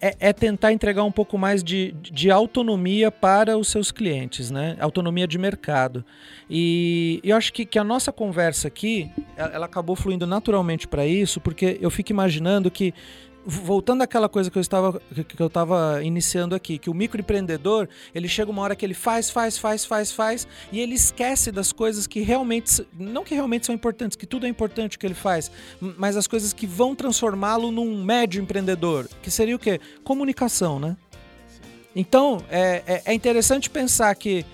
[0.00, 4.76] é, é, tentar entregar um pouco mais de, de autonomia para os seus clientes, né?
[4.80, 6.04] Autonomia de mercado.
[6.48, 11.40] E eu acho que, que a nossa conversa aqui, ela acabou fluindo naturalmente para isso,
[11.40, 12.94] porque eu fico imaginando que
[13.44, 18.28] voltando àquela coisa que eu estava que eu estava iniciando aqui, que o microempreendedor, ele
[18.28, 22.06] chega uma hora que ele faz, faz, faz, faz, faz e ele esquece das coisas
[22.06, 25.50] que realmente não que realmente são importantes, que tudo é importante o que ele faz,
[25.80, 29.80] mas as coisas que vão transformá-lo num médio empreendedor, que seria o quê?
[30.04, 30.96] Comunicação, né?
[31.94, 34.44] Então, é, é, é interessante pensar que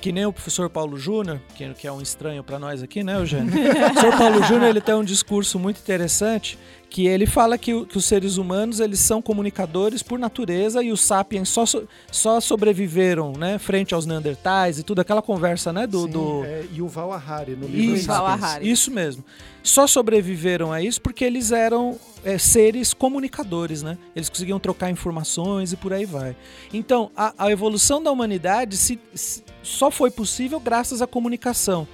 [0.00, 3.14] que nem o professor Paulo Júnior, que, que, é um estranho para nós aqui, né,
[3.14, 3.54] Eugênio?
[3.54, 6.58] o professor Paulo Júnior ele tem um discurso muito interessante
[6.92, 11.00] que ele fala que, que, os seres humanos eles são comunicadores por natureza e os
[11.00, 11.64] sapiens só,
[12.10, 16.02] só sobreviveram né, frente aos neandertais e tudo, aquela conversa né, do...
[16.02, 16.44] Sim, do...
[16.44, 18.70] É, Yuval Harari, no livro Yuval Harari.
[18.70, 19.24] Isso mesmo.
[19.62, 23.96] Só sobreviveram a isso porque eles eram é, seres comunicadores, né?
[24.14, 26.36] Eles conseguiam trocar informações e por aí vai.
[26.74, 31.88] Então, a, a evolução da humanidade se, se, só foi possível graças à comunicação.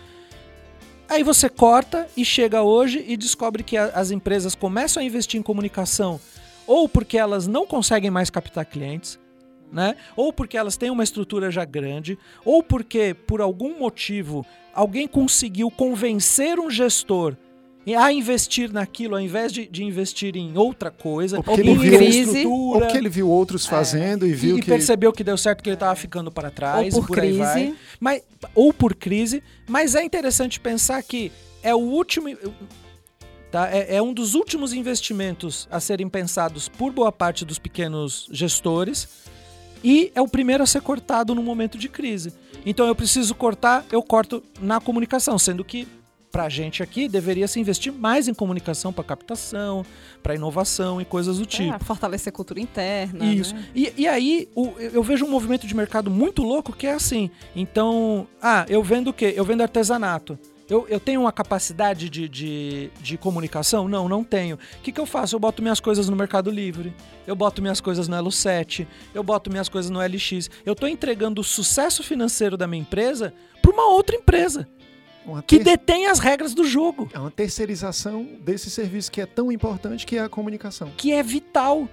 [1.09, 5.41] Aí você corta e chega hoje e descobre que a, as empresas começam a investir
[5.41, 6.21] em comunicação
[6.67, 9.19] ou porque elas não conseguem mais captar clientes,
[9.73, 9.97] né?
[10.15, 14.45] Ou porque elas têm uma estrutura já grande, ou porque por algum motivo
[14.75, 17.35] alguém conseguiu convencer um gestor
[17.95, 21.99] a investir naquilo ao invés de, de investir em outra coisa, ou porque, ele viu,
[21.99, 23.71] crise, ou porque ele viu outros é.
[23.71, 24.67] fazendo é, e viu e, que...
[24.67, 27.75] percebeu que deu certo que ele estava ficando para trás, ou por, por crise.
[28.01, 28.23] Mas,
[28.55, 31.31] ou por crise, mas é interessante pensar que
[31.63, 32.29] é o último
[33.51, 33.71] Tá?
[33.71, 39.09] É, é, um dos últimos investimentos a serem pensados por boa parte dos pequenos gestores
[39.83, 42.35] e é o primeiro a ser cortado no momento de crise.
[42.67, 45.89] Então eu preciso cortar, eu corto na comunicação, sendo que
[46.31, 49.85] para a gente aqui, deveria se investir mais em comunicação para captação,
[50.23, 51.75] para inovação e coisas do tipo.
[51.75, 53.25] É, fortalecer a cultura interna.
[53.25, 53.55] Isso.
[53.55, 53.65] Né?
[53.75, 57.31] E, e aí, o, eu vejo um movimento de mercado muito louco que é assim.
[57.57, 59.33] Então, ah, eu vendo o quê?
[59.37, 60.39] Eu vendo artesanato.
[60.69, 63.89] Eu, eu tenho uma capacidade de, de, de comunicação?
[63.89, 64.57] Não, não tenho.
[64.57, 65.35] O que, que eu faço?
[65.35, 66.95] Eu boto minhas coisas no Mercado Livre,
[67.27, 70.51] eu boto minhas coisas no Elo7, eu boto minhas coisas no LX.
[70.67, 74.69] Eu estou entregando o sucesso financeiro da minha empresa para uma outra empresa
[75.47, 77.09] que detém as regras do jogo.
[77.13, 80.91] É uma terceirização desse serviço que é tão importante que é a comunicação.
[80.97, 81.89] Que é vital.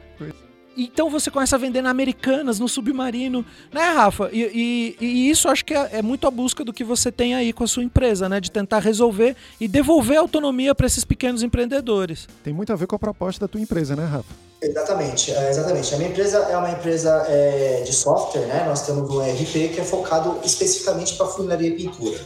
[0.77, 4.29] Então você começa a vender na Americanas, no Submarino, né, Rafa?
[4.33, 7.33] E, e, e isso acho que é, é, muito a busca do que você tem
[7.33, 8.41] aí com a sua empresa, né?
[8.41, 12.27] De tentar resolver e devolver autonomia para esses pequenos empreendedores.
[12.43, 14.45] Tem muito a ver com a proposta da tua empresa, né, Rafa?
[14.61, 15.93] Exatamente, é, exatamente.
[15.93, 18.65] A minha empresa é uma empresa é, de software, né?
[18.67, 22.19] Nós temos um ERP que é focado especificamente para funilaria e pintura.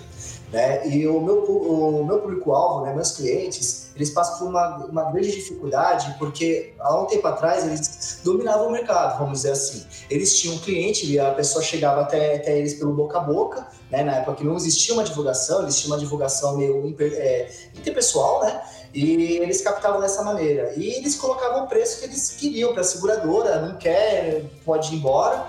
[0.51, 0.87] Né?
[0.87, 5.31] E o meu, o meu público-alvo, né, meus clientes, eles passam por uma, uma grande
[5.31, 9.85] dificuldade porque há um tempo atrás eles dominavam o mercado, vamos dizer assim.
[10.09, 13.67] Eles tinham um cliente e a pessoa chegava até, até eles pelo boca a boca,
[13.91, 14.03] né?
[14.03, 18.61] na época que não existia uma divulgação, eles tinham uma divulgação meio é, interpessoal, né?
[18.93, 20.73] E eles captavam dessa maneira.
[20.75, 24.97] E eles colocavam o preço que eles queriam para a seguradora, não quer, pode ir
[24.97, 25.47] embora.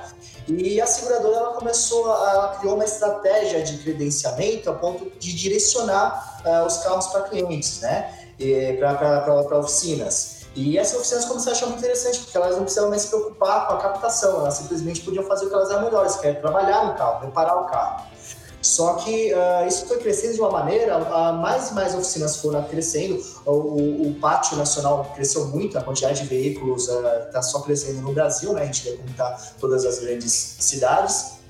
[0.49, 6.43] E a seguradora ela começou, ela criou uma estratégia de credenciamento a ponto de direcionar
[6.45, 8.15] uh, os carros para clientes, né?
[8.79, 10.41] Para oficinas.
[10.55, 13.69] E essas oficinas começaram a achar muito interessante, porque elas não precisavam mais se preocupar
[13.69, 16.87] com a captação, elas simplesmente podiam fazer o que elas eram melhores, que é trabalhar
[16.87, 18.10] no carro, reparar o carro.
[18.63, 22.63] Só que uh, isso foi crescendo de uma maneira, uh, mais e mais oficinas foram
[22.65, 27.61] crescendo, o, o, o, pátio nacional cresceu muito, a quantidade de veículos está uh, só
[27.61, 28.63] crescendo no Brasil, né?
[28.63, 31.41] a gente vê como está todas as grandes cidades.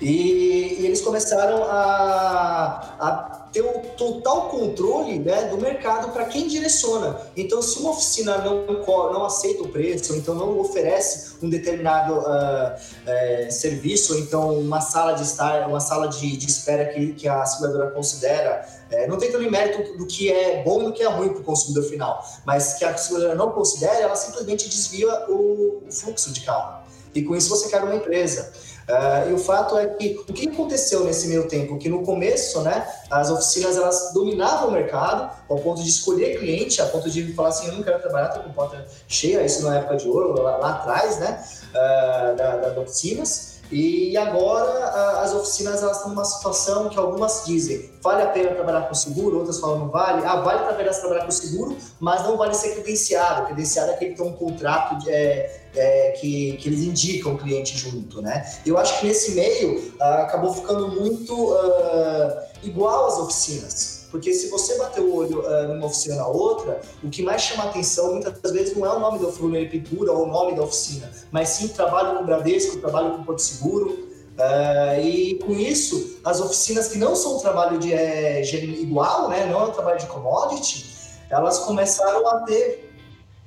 [0.00, 6.46] E, e eles começaram a, a ter o total controle né, do mercado para quem
[6.46, 7.20] direciona.
[7.36, 8.66] Então, se uma oficina não,
[9.12, 12.74] não aceita o preço, ou então não oferece um determinado uh,
[13.06, 17.28] é, serviço, ou então uma sala de estar, uma sala de, de espera que, que
[17.28, 21.02] a seguradora considera, é, não tem em mérito do que é bom e do que
[21.02, 25.08] é ruim para o consumidor final, mas que a seguradora não considera, ela simplesmente desvia
[25.28, 26.80] o, o fluxo de carro.
[27.14, 28.52] E com isso você quer uma empresa.
[28.88, 31.78] Uh, e o fato é que o que aconteceu nesse meio tempo?
[31.78, 36.82] Que no começo, né, as oficinas elas dominavam o mercado ao ponto de escolher cliente,
[36.82, 39.96] a ponto de falar assim, eu não quero trabalhar, com porta cheia, isso na época
[39.96, 43.59] de ouro, lá, lá atrás, né, uh, da, das oficinas.
[43.70, 48.82] E agora as oficinas elas estão numa situação que algumas dizem vale a pena trabalhar
[48.82, 50.24] com seguro, outras falam não vale.
[50.24, 53.46] Ah, vale trabalhar, trabalhar com seguro, mas não vale ser credenciado.
[53.46, 57.38] Credenciado é aquele que tem um contrato de, é, é, que, que eles indicam o
[57.38, 58.50] cliente junto, né?
[58.64, 63.99] Eu acho que nesse meio ah, acabou ficando muito uh, igual às oficinas.
[64.10, 67.64] Porque se você bater o olho uh, numa oficina na outra, o que mais chama
[67.64, 69.26] atenção muitas vezes não é o nome da
[69.70, 74.10] pintura ou o nome da oficina, mas sim trabalho com Bradesco, trabalho com Porto Seguro.
[74.40, 79.44] Uh, e com isso, as oficinas que não são um trabalho de é, igual, né,
[79.44, 80.86] não é um trabalho de commodity,
[81.28, 82.89] elas começaram a ter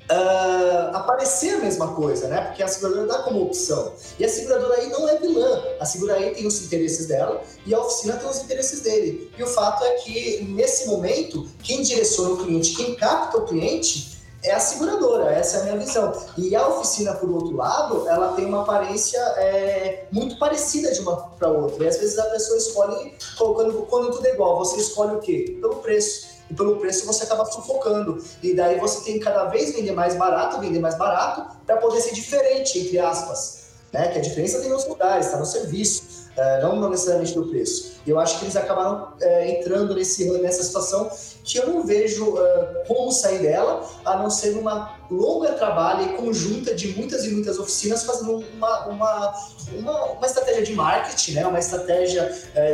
[0.10, 2.42] uh, aparecer a mesma coisa, né?
[2.42, 3.94] Porque a seguradora dá como opção.
[4.20, 5.64] E a seguradora aí não é vilã.
[5.80, 9.32] A seguradora aí tem os interesses dela e a oficina tem os interesses dele.
[9.38, 14.14] E o fato é que, nesse momento, quem direciona o cliente, quem capta o cliente,
[14.44, 16.12] é a seguradora, essa é a minha visão.
[16.38, 21.16] E a oficina, por outro lado, ela tem uma aparência é, muito parecida de uma
[21.16, 21.86] para outra.
[21.86, 25.58] E às vezes a pessoa escolhe, quando, quando tudo é igual, você escolhe o quê?
[25.62, 28.24] Pelo preço e pelo preço você acaba sufocando.
[28.42, 32.02] E daí você tem que cada vez vender mais barato, vender mais barato, para poder
[32.02, 33.64] ser diferente, entre aspas.
[33.92, 34.08] Né?
[34.10, 37.94] Que a diferença tem nos lugares, está no serviço uh, não necessariamente do preço.
[38.06, 41.10] Eu acho que eles acabaram uh, entrando nesse, nessa situação
[41.44, 46.18] que eu não vejo uh, como sair dela, a não ser uma longa trabalho e
[46.18, 49.34] conjunta de muitas e muitas oficinas fazendo uma, uma,
[49.74, 51.48] uma, uma estratégia de marketing, né?
[51.48, 52.32] uma estratégia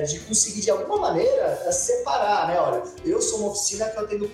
[0.08, 2.60] de conseguir de alguma maneira separar, né?
[2.60, 4.32] Olha, eu sou uma oficina que eu tenho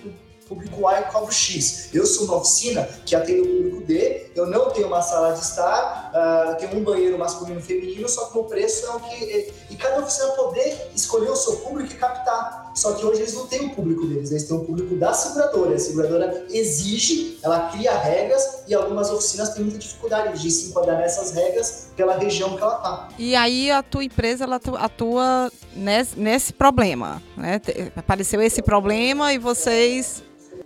[0.48, 1.90] público A e cobro X.
[1.92, 5.40] Eu sou uma oficina que atende o público D, eu não tenho uma sala de
[5.40, 9.24] estar, uh, tenho um banheiro masculino e feminino, só que o preço é o que.
[9.24, 12.72] E, e cada oficina poder escolher o seu público e captar.
[12.74, 15.74] Só que hoje eles não têm o público deles, eles têm o público da seguradora.
[15.74, 20.98] A seguradora exige, ela cria regras e algumas oficinas têm muita dificuldade de se enquadrar
[20.98, 23.08] nessas regras pela região que ela está.
[23.18, 27.60] E aí a tua empresa ela atua nesse, nesse problema, né?
[27.96, 30.22] Apareceu esse problema e vocês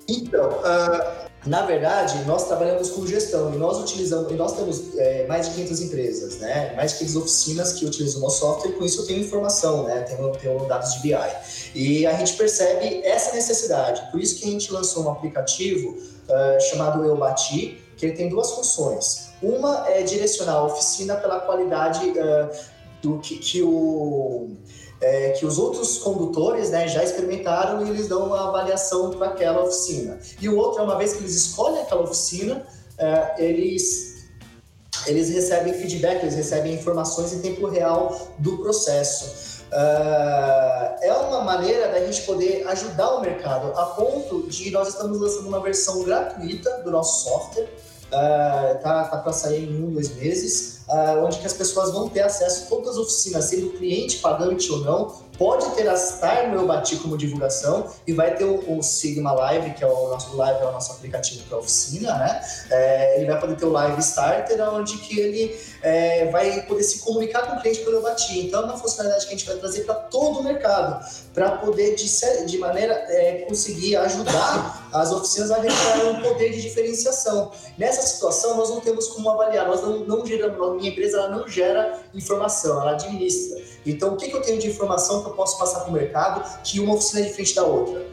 [0.08, 5.26] então, uh, na verdade, nós trabalhamos com gestão e nós utilizamos, e nós temos é,
[5.26, 6.74] mais de 500 empresas, né?
[6.76, 9.84] Mais de 500 oficinas que utilizam o nosso software e com isso eu tenho informação,
[9.84, 10.02] né?
[10.02, 11.14] Tenho, tenho dados de BI.
[11.74, 14.10] E a gente percebe essa necessidade.
[14.10, 18.28] Por isso que a gente lançou um aplicativo uh, chamado Eu Bati, que ele tem
[18.28, 19.30] duas funções.
[19.42, 22.50] Uma é direcionar a oficina pela qualidade uh,
[23.00, 24.50] do que, que o
[25.00, 29.62] é, que os outros condutores né, já experimentaram e eles dão uma avaliação para aquela
[29.62, 30.18] oficina.
[30.40, 32.66] E o outro é uma vez que eles escolhem aquela oficina,
[32.98, 34.28] é, eles,
[35.06, 39.60] eles recebem feedback, eles recebem informações em tempo real do processo.
[39.70, 45.20] Uh, é uma maneira da gente poder ajudar o mercado a ponto de nós estamos
[45.20, 47.68] lançando uma versão gratuita do nosso software
[48.10, 50.79] uh, tá, tá para sair em um, dois meses,
[51.24, 54.78] onde que as pessoas vão ter acesso a todas as oficinas, sendo cliente, pagante ou
[54.80, 59.32] não, pode ter a Star no Bati como divulgação e vai ter o, o, Sigma
[59.32, 62.44] Live, que é o nosso Live, é o nosso aplicativo para oficina, né?
[62.70, 67.00] É, ele vai poder ter o Live Starter, onde que ele é, vai poder se
[67.00, 68.38] comunicar com o cliente pelo Bati.
[68.38, 71.94] Então, é uma funcionalidade que a gente vai trazer para todo o mercado, para poder,
[71.94, 72.06] de,
[72.44, 77.50] de maneira, é, conseguir ajudar as oficinas a recuperar um poder de diferenciação.
[77.78, 81.28] Nessa situação, nós não temos como avaliar, nós não, não geramos, a minha empresa ela
[81.30, 83.62] não gera informação, ela administra.
[83.86, 86.62] Então, o que, que eu tenho de informação que eu posso passar para o mercado
[86.62, 88.10] que uma oficina é diferente da outra?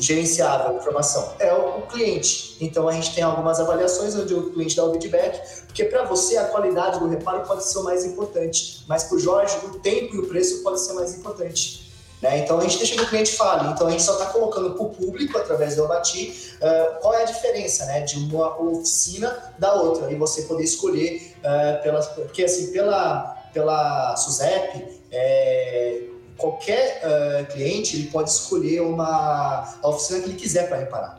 [0.00, 1.32] gerenciável a informação?
[1.38, 2.56] É o, cliente.
[2.60, 6.36] Então a gente tem algumas avaliações onde o cliente dá o feedback, porque para você
[6.36, 10.14] a qualidade do reparo pode ser o mais importante, mas para o Jorge o tempo
[10.16, 11.87] e o preço pode ser mais importante.
[12.20, 12.38] Né?
[12.40, 13.70] Então a gente deixa que o cliente fale.
[13.70, 17.22] Então a gente só está colocando para o público, através do Abati, uh, qual é
[17.22, 20.10] a diferença né, de uma oficina da outra.
[20.10, 26.02] E você poder escolher, uh, porque assim, pela, pela SUSEP, é,
[26.36, 31.18] qualquer uh, cliente ele pode escolher uma, oficina que ele quiser para reparar.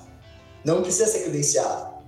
[0.63, 1.98] Não precisa ser credenciado.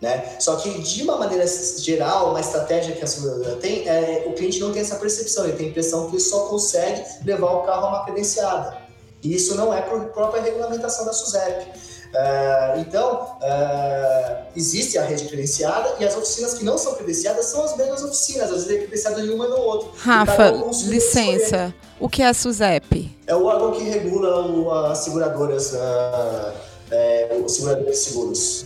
[0.00, 0.36] Né?
[0.38, 4.58] Só que, de uma maneira geral, uma estratégia que a seguradora tem, é, o cliente
[4.58, 7.86] não tem essa percepção, ele tem a impressão que ele só consegue levar o carro
[7.86, 8.78] a uma credenciada.
[9.22, 11.66] E isso não é por própria regulamentação da SUSEP.
[12.10, 17.62] Uh, então, uh, existe a rede credenciada e as oficinas que não são credenciadas são
[17.62, 19.92] as mesmas oficinas, às vezes é credenciada em uma e no outro.
[19.96, 20.50] Rafa,
[20.86, 23.16] licença, o que é a SUSEP?
[23.28, 26.52] É o órgão que regula o, as seguradoras, uh,
[26.90, 28.64] é, os seguradores de seguros.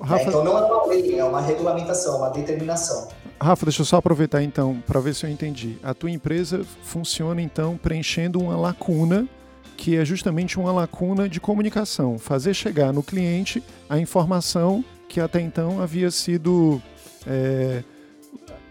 [0.00, 0.24] Rafa...
[0.24, 3.08] É, então não é uma lei, é uma regulamentação, uma determinação.
[3.40, 5.78] Rafa, deixa eu só aproveitar então para ver se eu entendi.
[5.82, 9.28] A tua empresa funciona então preenchendo uma lacuna
[9.76, 15.40] que é justamente uma lacuna de comunicação, fazer chegar no cliente a informação que até
[15.40, 16.82] então havia sido
[17.24, 17.84] é,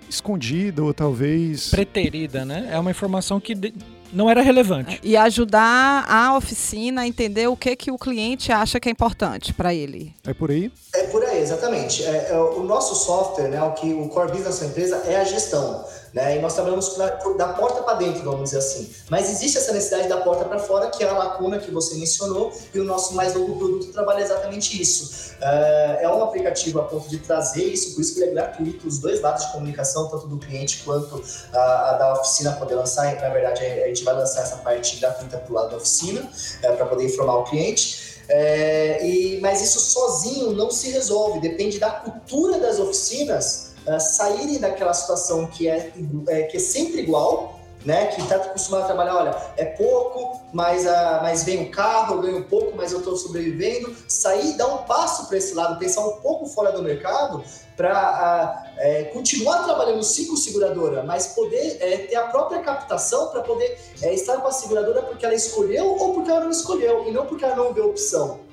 [0.10, 2.68] escondida ou talvez preterida, né?
[2.72, 3.56] É uma informação que
[4.12, 5.00] não era relevante.
[5.04, 9.54] E ajudar a oficina a entender o que, que o cliente acha que é importante
[9.54, 10.14] para ele.
[10.26, 10.72] É por aí?
[10.94, 12.04] É por aí, exatamente.
[12.04, 15.24] É, é, o nosso software, né, o que o core business da empresa é a
[15.24, 15.86] gestão.
[16.14, 16.38] Né?
[16.38, 16.96] E nós trabalhamos
[17.38, 18.90] da porta para dentro, vamos dizer assim.
[19.10, 22.52] Mas existe essa necessidade da porta para fora, que é a lacuna que você mencionou,
[22.74, 25.36] e o nosso mais novo produto trabalha exatamente isso.
[25.42, 28.88] É, é um aplicativo a ponto de trazer isso, por isso que ele é gratuito,
[28.88, 31.22] os dois lados de comunicação, tanto do cliente quanto
[31.54, 33.14] a, a da oficina poder lançar.
[33.16, 36.30] Na verdade, a gente vai lançar essa parte gratuita para o lado da oficina,
[36.64, 38.18] é, para poder informar o cliente.
[38.30, 44.60] É, e, mas isso sozinho não se resolve, depende da cultura das oficinas uh, saírem
[44.60, 45.92] daquela situação que é,
[46.28, 48.08] é, que é sempre igual, né?
[48.08, 52.22] Que está acostumado a trabalhar, olha, é pouco, mas, uh, mas vem o carro, eu
[52.22, 53.96] ganho pouco, mas eu estou sobrevivendo.
[54.08, 57.44] Sair, dar um passo para esse lado, pensar um pouco fora do mercado
[57.78, 63.28] para uh, é, continuar trabalhando sim com seguradora, mas poder é, ter a própria captação
[63.28, 67.08] para poder é, estar com a seguradora porque ela escolheu ou porque ela não escolheu,
[67.08, 68.47] e não porque ela não vê opção.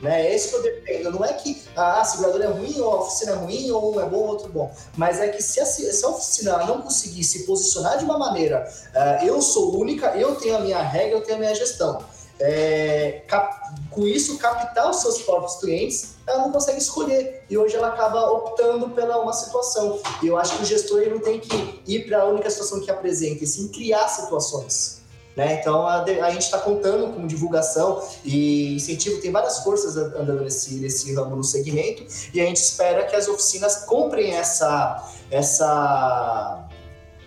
[0.00, 0.28] Né?
[0.28, 1.10] É isso que eu dependo.
[1.10, 4.00] Não é que ah, a seguradora é ruim, ou a oficina é ruim, ou um
[4.00, 4.72] é bom, outro bom.
[4.96, 8.68] Mas é que se a, se a oficina não conseguir se posicionar de uma maneira,
[8.94, 12.02] uh, eu sou única, eu tenho a minha regra, eu tenho a minha gestão.
[12.40, 13.52] É, cap,
[13.90, 17.42] com isso, captar os seus próprios clientes, ela não consegue escolher.
[17.50, 20.00] E hoje ela acaba optando pela uma situação.
[20.22, 22.80] E eu acho que o gestor ele não tem que ir para a única situação
[22.80, 24.97] que apresenta, e sim criar situações.
[25.38, 25.60] Né?
[25.60, 30.74] Então a, a gente está contando com divulgação e incentivo, tem várias forças andando nesse,
[30.80, 36.68] nesse ramo no segmento e a gente espera que as oficinas comprem essa, essa,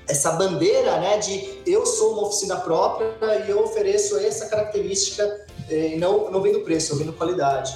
[0.09, 3.07] essa bandeira né, de eu sou uma oficina própria
[3.47, 7.74] e eu ofereço essa característica eh, e não, não vendo preço, eu vendo qualidade.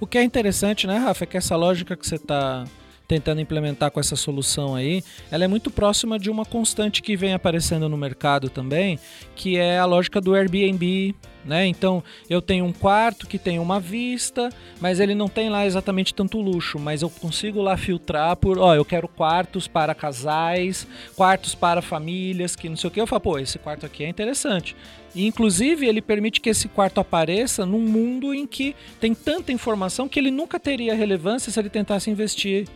[0.00, 2.64] O que é interessante, né, Rafa, é que essa lógica que você está
[3.06, 7.34] tentando implementar com essa solução aí, ela é muito próxima de uma constante que vem
[7.34, 8.98] aparecendo no mercado também,
[9.34, 11.66] que é a lógica do Airbnb, né?
[11.66, 14.48] Então, eu tenho um quarto que tem uma vista,
[14.80, 18.74] mas ele não tem lá exatamente tanto luxo, mas eu consigo lá filtrar por, ó,
[18.74, 23.00] eu quero quartos para casais, quartos para famílias, que não sei o que.
[23.00, 24.74] Eu falo, pô, esse quarto aqui é interessante.
[25.14, 30.18] Inclusive, ele permite que esse quarto apareça num mundo em que tem tanta informação que
[30.18, 32.66] ele nunca teria relevância se ele tentasse investir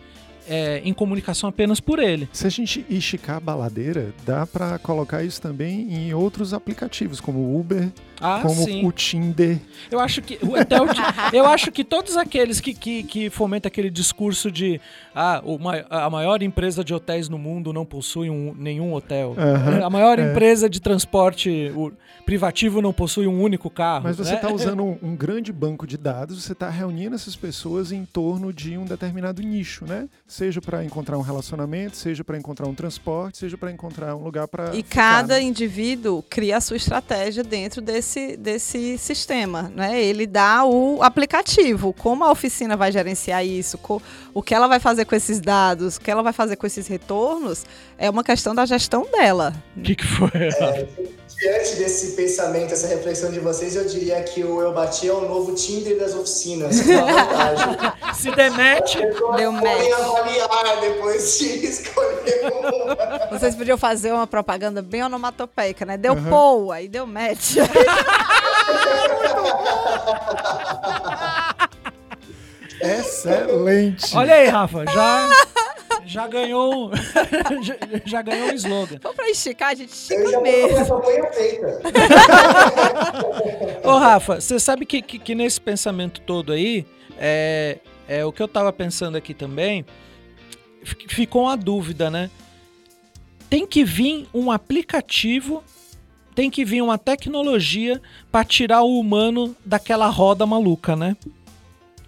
[0.49, 2.29] é, em comunicação apenas por ele.
[2.33, 7.59] Se a gente esticar a baladeira, dá para colocar isso também em outros aplicativos, como
[7.59, 7.91] Uber,
[8.21, 8.85] Ah, como sim.
[8.87, 9.59] o Tinder.
[9.91, 10.87] Eu acho que o- até o
[11.33, 14.81] eu acho que todos aqueles que, que, que fomentam aquele discurso de
[15.15, 19.35] ah, o mai- a maior empresa de hotéis no mundo não possui um- nenhum hotel.
[19.85, 20.31] A maior é.
[20.31, 21.93] empresa de transporte o-
[22.25, 24.05] privativo não possui um único carro.
[24.05, 24.37] Mas você né?
[24.37, 28.53] está usando um, um grande banco de dados, você está reunindo essas pessoas em torno
[28.53, 30.09] de um determinado nicho, né?
[30.27, 34.47] Seja para encontrar um relacionamento, seja para encontrar um transporte, seja para encontrar um lugar
[34.47, 34.75] para.
[34.77, 38.08] E cada indivíduo cria a sua estratégia dentro desse,
[38.39, 39.73] desse sistema.
[39.75, 40.03] Né?
[40.03, 43.79] Ele dá o aplicativo, como a oficina vai gerenciar isso,
[44.35, 46.87] o que ela vai fazer com esses dados, o que ela vai fazer com esses
[46.87, 47.65] retornos,
[47.99, 49.53] é uma questão da gestão dela.
[49.77, 50.31] O que, que foi?
[50.31, 55.21] Diante desse pensamento, essa reflexão de vocês, eu diria que o Eu Bati é o
[55.23, 56.77] novo Tinder das oficinas.
[56.81, 58.15] Com.
[58.15, 58.99] Se demete.
[58.99, 59.93] Pessoas Deu match.
[59.93, 63.29] avaliar depois de escolher uma.
[63.39, 65.97] Vocês podiam fazer uma propaganda bem onomatopeica, né?
[65.97, 67.57] Deu pou, aí deu match.
[72.81, 74.17] Excelente!
[74.17, 75.29] Olha aí, Rafa, já
[76.09, 76.91] já ganhou um,
[77.63, 78.99] já, já ganhou um slogan.
[79.03, 80.87] Vamos pra esticar, a gente Eu estica já a mesmo.
[80.87, 81.81] campanha feita.
[83.85, 86.87] Ô, Rafa, você sabe que, que, que nesse pensamento todo aí,
[87.19, 87.79] é,
[88.09, 89.85] é o que eu tava pensando aqui também,
[90.83, 92.31] fi- ficou uma dúvida, né?
[93.51, 95.63] Tem que vir um aplicativo,
[96.35, 98.01] tem que vir uma tecnologia
[98.31, 101.17] para tirar o humano daquela roda maluca, né?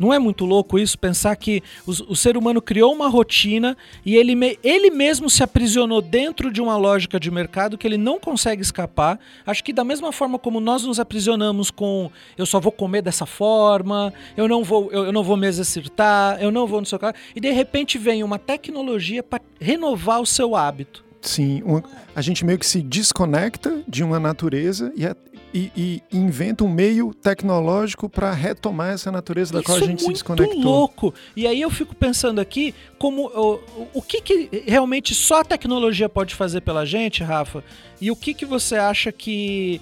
[0.01, 0.99] Não é muito louco isso?
[0.99, 5.43] Pensar que os- o, ser humano criou uma rotina e ele, me- ele mesmo se
[5.43, 9.21] aprisionou dentro de uma lógica de mercado que ele não consegue escapar.
[9.45, 13.27] Acho que da mesma forma como nós nos aprisionamos com eu só vou comer dessa
[13.27, 16.99] forma, eu não vou, eu, eu não vou me exercitar, eu não vou no seu
[16.99, 17.15] carro.
[17.37, 21.10] E de repente vem uma tecnologia para renovar o seu hábito.
[21.23, 21.83] Sim, um-
[22.15, 25.15] a gente meio que se desconecta de uma natureza e, a-
[25.53, 29.91] e- e inventa um meio tecnológico para retomar essa natureza da qual a Isso é
[29.91, 30.63] gente se muito desconectou.
[30.63, 31.15] louco.
[31.37, 35.45] E aí eu fico pensando aqui como o, o- o que, que realmente só a
[35.45, 37.63] tecnologia pode fazer pela gente, Rafa?
[38.01, 39.79] E o que, que você acha que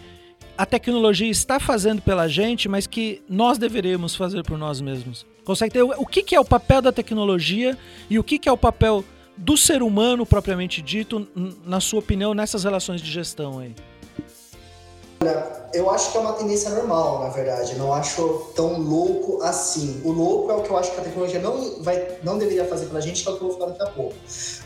[0.57, 5.25] a tecnologia está fazendo pela gente, mas que nós deveríamos fazer por nós mesmos?
[5.45, 7.79] Consegue ter o que, que é o papel da tecnologia
[8.11, 9.05] e o que, que é o papel
[9.39, 11.27] do ser humano propriamente dito,
[11.65, 13.75] na sua opinião, nessas relações de gestão aí?
[15.73, 17.77] Eu acho que é uma tendência normal, na verdade.
[17.77, 20.01] Não acho tão louco assim.
[20.03, 22.87] O louco é o que eu acho que a tecnologia não, vai, não deveria fazer
[22.87, 24.15] pela gente, que é o que eu vou falar daqui a pouco.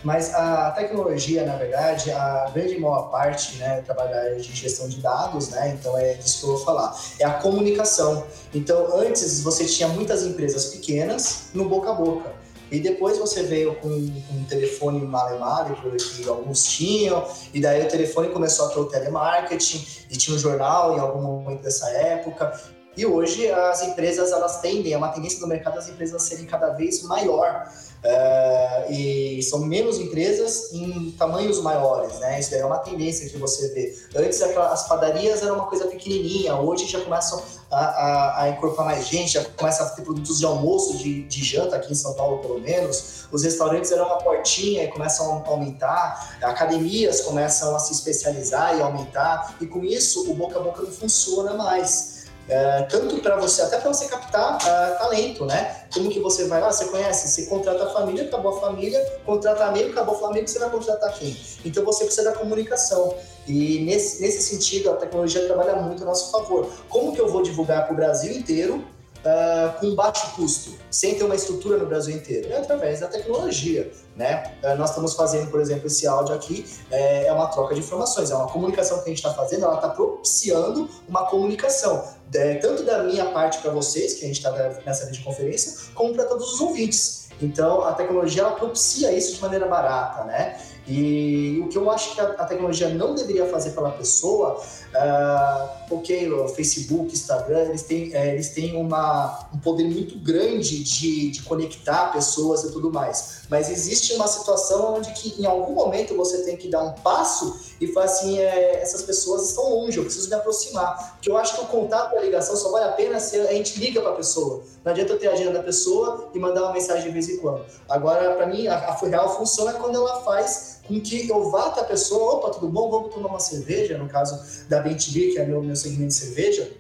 [0.04, 5.00] Mas a tecnologia, na verdade, a grande maior parte, né, eu área de gestão de
[5.00, 6.96] dados, né, então é disso que eu vou falar.
[7.18, 8.24] É a comunicação.
[8.54, 12.41] Então, antes você tinha muitas empresas pequenas no boca a boca.
[12.72, 17.88] E depois você veio com, com um telefone malemável, que alguns tinham, e daí o
[17.88, 22.58] telefone começou a ter o telemarketing, e tinha um jornal em algum momento dessa época.
[22.96, 26.70] E hoje as empresas elas tendem, é uma tendência do mercado as empresas serem cada
[26.70, 27.66] vez maior.
[28.04, 32.40] É, e são menos empresas em tamanhos maiores, né?
[32.40, 33.96] Isso é uma tendência que você vê.
[34.16, 37.40] Antes as padarias eram uma coisa pequenininha, hoje já começam
[37.70, 41.44] a, a, a incorporar mais gente, já começa a ter produtos de almoço, de, de
[41.44, 43.26] janta aqui em São Paulo pelo menos.
[43.30, 48.82] Os restaurantes eram uma portinha e começam a aumentar, academias começam a se especializar e
[48.82, 52.11] aumentar, e com isso o boca a boca não funciona mais.
[52.48, 55.84] É, tanto para você, até para você captar ah, talento, né?
[55.94, 59.64] Como que você vai lá, você conhece, você contrata a família, acabou a família, contrata
[59.64, 61.36] amigo, acabou o amigo, você vai contratar quem?
[61.64, 63.14] Então você precisa da comunicação.
[63.46, 66.68] E nesse, nesse sentido, a tecnologia trabalha muito a nosso favor.
[66.88, 68.84] Como que eu vou divulgar para o Brasil inteiro
[69.24, 72.52] ah, com baixo custo, sem ter uma estrutura no Brasil inteiro?
[72.52, 74.54] É através da tecnologia, né?
[74.62, 78.30] Ah, nós estamos fazendo, por exemplo, esse áudio aqui, é, é uma troca de informações,
[78.30, 82.04] é uma comunicação que a gente está fazendo, ela está propiciando uma comunicação,
[82.34, 84.50] é, tanto da minha parte para vocês, que a gente está
[84.84, 87.22] nessa videoconferência, como para todos os ouvintes.
[87.40, 90.58] Então, a tecnologia ela propicia isso de maneira barata, né?
[90.86, 94.60] E o que eu acho que a, a tecnologia não deveria fazer pela pessoa,
[94.94, 101.30] ah, ok, Facebook, Instagram, eles têm, eh, eles têm uma, um poder muito grande de,
[101.30, 103.42] de conectar pessoas e tudo mais.
[103.48, 107.60] Mas existe uma situação onde que em algum momento você tem que dar um passo
[107.80, 111.14] e falar assim, eh, essas pessoas estão longe, eu preciso me aproximar.
[111.14, 113.52] Porque eu acho que o contato e a ligação só vale a pena se a
[113.52, 114.62] gente liga para a pessoa.
[114.84, 117.38] Não adianta eu ter a agenda da pessoa e mandar uma mensagem de vez em
[117.38, 117.64] quando.
[117.88, 121.66] Agora, para mim, a, a real função é quando ela faz com que eu vá
[121.66, 122.90] até a pessoa, opa, tudo bom?
[122.90, 124.38] Vamos tomar uma cerveja, no caso
[124.68, 126.70] da BenTV, que é meu, meu segmento de cerveja.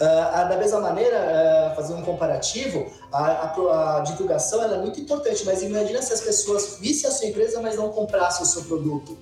[0.00, 5.44] Ah, da mesma maneira, ah, fazendo um comparativo, a, a- a divulgação é muito importante,
[5.46, 9.16] mas imagina se as pessoas vissem a sua empresa, mas não comprassem o seu produto.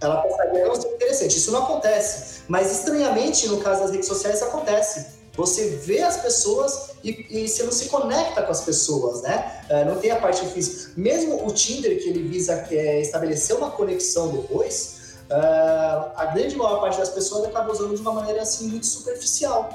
[0.00, 1.38] ela passaria a não ser interessante.
[1.38, 2.42] Isso não acontece.
[2.46, 5.23] Mas estranhamente, no caso das redes sociais, isso acontece.
[5.36, 9.64] Você vê as pessoas e, e você não se conecta com as pessoas, né?
[9.68, 10.92] Uh, não tem a parte física.
[10.96, 16.80] Mesmo o Tinder, que ele visa é, estabelecer uma conexão depois, uh, a grande maior
[16.80, 19.70] parte das pessoas acaba usando de uma maneira assim muito superficial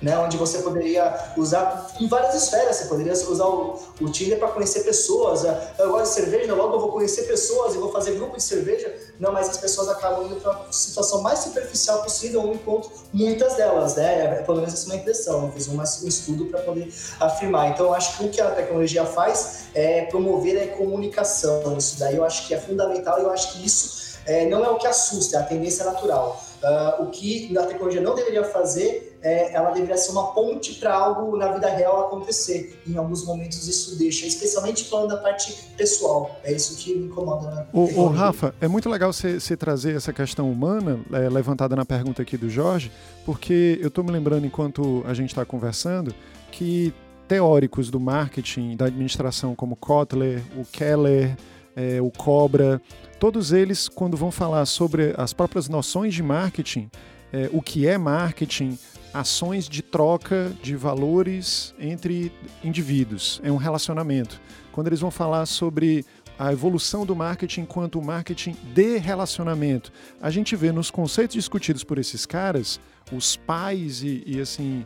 [0.00, 2.76] né, onde você poderia usar em várias esferas.
[2.76, 5.44] Você poderia usar o, o Tinder para conhecer pessoas.
[5.44, 8.42] Ah, eu gosto de cerveja, logo eu vou conhecer pessoas e vou fazer grupo de
[8.42, 8.94] cerveja.
[9.18, 12.42] Não, mas as pessoas acabam indo para a situação mais superficial possível.
[12.42, 14.24] Eu encontro muitas delas, né?
[14.24, 15.46] É, pelo menos essa é uma impressão.
[15.46, 17.70] Eu fiz um, um estudo para poder afirmar.
[17.70, 21.76] Então, eu acho que o que a tecnologia faz é promover a comunicação.
[21.76, 24.68] Isso daí eu acho que é fundamental e eu acho que isso é, não é
[24.68, 26.42] o que assusta, é a tendência natural.
[26.62, 30.94] Uh, o que a tecnologia não deveria fazer, é, ela deveria ser uma ponte para
[30.94, 32.78] algo na vida real acontecer.
[32.86, 36.38] Em alguns momentos isso deixa, especialmente falando da parte pessoal.
[36.44, 37.50] É isso que me incomoda.
[37.50, 37.66] Né?
[37.72, 42.22] O, o Rafa, é muito legal você, trazer essa questão humana, é, levantada na pergunta
[42.22, 42.92] aqui do Jorge,
[43.24, 46.14] porque eu estou me lembrando, enquanto a gente está conversando,
[46.52, 46.94] que
[47.26, 51.36] teóricos do marketing, da administração, como Kotler, o Keller,
[51.74, 52.80] é, o Cobra,
[53.18, 56.88] todos eles, quando vão falar sobre as próprias noções de marketing,
[57.32, 58.78] é, o que é marketing,
[59.18, 64.40] ações de troca de valores entre indivíduos, é um relacionamento.
[64.72, 66.04] Quando eles vão falar sobre
[66.38, 69.90] a evolução do marketing enquanto marketing de relacionamento,
[70.20, 72.78] a gente vê nos conceitos discutidos por esses caras,
[73.10, 74.84] os pais e, e assim,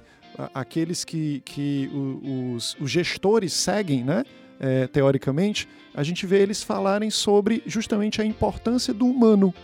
[0.55, 1.91] aqueles que, que
[2.55, 4.25] os, os gestores seguem, né?
[4.61, 9.55] é, teoricamente, a gente vê eles falarem sobre justamente a importância do humano,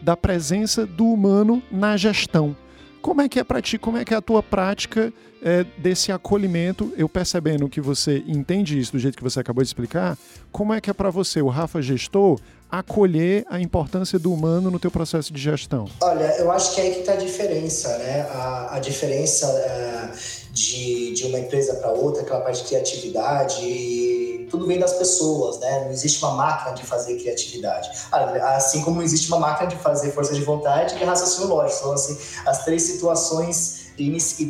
[0.00, 2.56] da presença do humano na gestão.
[3.00, 6.10] Como é que é para ti, como é que é a tua prática é, desse
[6.10, 6.92] acolhimento?
[6.96, 10.18] Eu percebendo que você entende isso do jeito que você acabou de explicar,
[10.50, 12.40] como é que é para você, o Rafa gestor,
[12.70, 15.88] acolher a importância do humano no teu processo de gestão?
[16.00, 18.22] Olha, eu acho que é aí que está a diferença, né?
[18.32, 20.10] A, a diferença é,
[20.52, 25.84] de, de uma empresa para outra, aquela parte de criatividade, tudo vem das pessoas, né?
[25.84, 27.90] Não existe uma máquina de fazer criatividade.
[28.10, 31.80] Assim como não existe uma máquina de fazer força de vontade e raciocínio lógico.
[31.80, 33.86] São assim, as três situações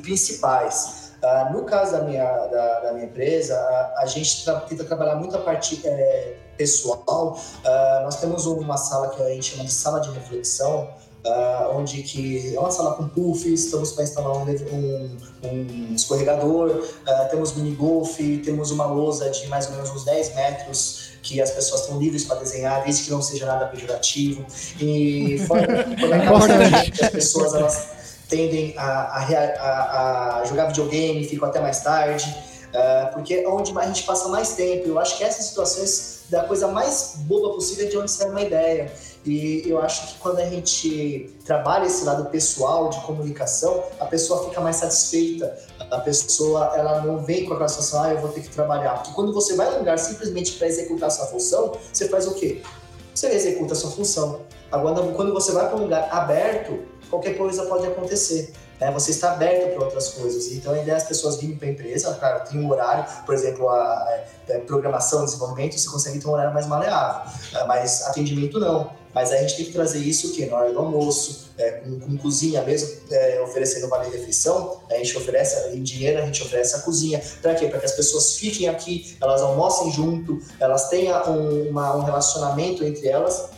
[0.03, 1.06] principais.
[1.23, 5.17] Uh, no caso da minha, da, da minha empresa, a, a gente tra tenta trabalhar
[5.17, 7.39] muito a parte é, pessoal.
[7.65, 10.89] Uh, nós temos uma sala que a gente chama de sala de reflexão,
[11.25, 16.71] uh, onde que é uma sala com puffs, estamos para instalar um, um, um escorregador,
[16.71, 21.41] uh, temos mini golf, temos uma lousa de mais ou menos uns 10 metros que
[21.41, 24.47] as pessoas estão livres para desenhar, desde que não seja nada pejorativo.
[24.81, 27.96] E fora, quando as pessoas elas
[28.29, 32.35] tendem a, a, a, jogar videogame, ficam até mais tarde,
[32.69, 34.89] uh, porque é onde a gente passa mais tempo.
[34.89, 38.43] Eu acho que essas situações da coisa mais boba possível é de onde sai uma
[38.43, 38.93] ideia.
[39.25, 44.49] E eu acho que quando a gente trabalha esse lado pessoal de comunicação, a pessoa
[44.49, 45.57] fica mais satisfeita.
[45.91, 48.95] A pessoa ela não vem com aquela situação, ah, eu vou ter que trabalhar.
[48.95, 52.35] Porque quando você vai num lugar simplesmente para executar a sua função, você faz o
[52.35, 52.63] quê?
[53.13, 54.43] Você executa a sua função.
[54.71, 56.79] Agora, quando você vai para um lugar aberto,
[57.11, 58.53] qualquer coisa pode acontecer.
[58.81, 58.91] Né?
[58.93, 60.53] Você está aberto para outras coisas.
[60.53, 63.35] Então, a ideia é as pessoas virem para a empresa, cara, tem um horário, por
[63.35, 68.03] exemplo, a, a, a programação, desenvolvimento, você consegue ter um horário mais maleável, é, mas
[68.07, 68.91] atendimento não.
[69.15, 72.19] Mas a gente tem que trazer isso que na hora do almoço, é, com, com,
[72.19, 76.81] cozinha mesmo, é, oferecendo vale refeição, a gente oferece em dinheiro, a gente oferece a
[76.81, 77.19] cozinha.
[77.41, 77.67] Para quê?
[77.67, 82.85] Para que as pessoas fiquem aqui, elas almocem junto, elas tenham um, uma, um relacionamento
[82.85, 83.56] entre elas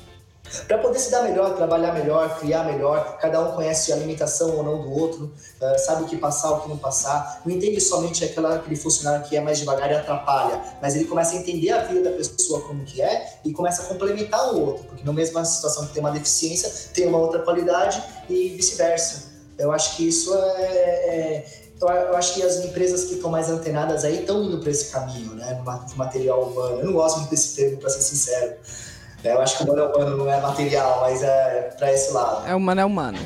[0.66, 4.62] para poder se dar melhor, trabalhar melhor, criar melhor, cada um conhece a limitação ou
[4.62, 5.24] não do outro,
[5.60, 9.26] uh, sabe o que passar, o que não passar, não entende somente aquela, aquele funcionário
[9.26, 12.60] que é mais devagar e atrapalha, mas ele começa a entender a vida da pessoa
[12.62, 16.00] como que é e começa a complementar o outro, porque na mesma situação que tem
[16.02, 19.28] uma deficiência, tem uma outra qualidade e vice-versa.
[19.58, 24.04] Eu acho que isso é, é eu acho que as empresas que estão mais antenadas
[24.04, 25.62] aí estão indo para esse caminho, né,
[25.94, 26.80] material humano.
[26.80, 28.56] Eu não gosto muito desse termo, para ser sincero.
[29.24, 32.46] É, eu acho que humano é humano, não é material, mas é para esse lado.
[32.46, 33.18] É humano é humano.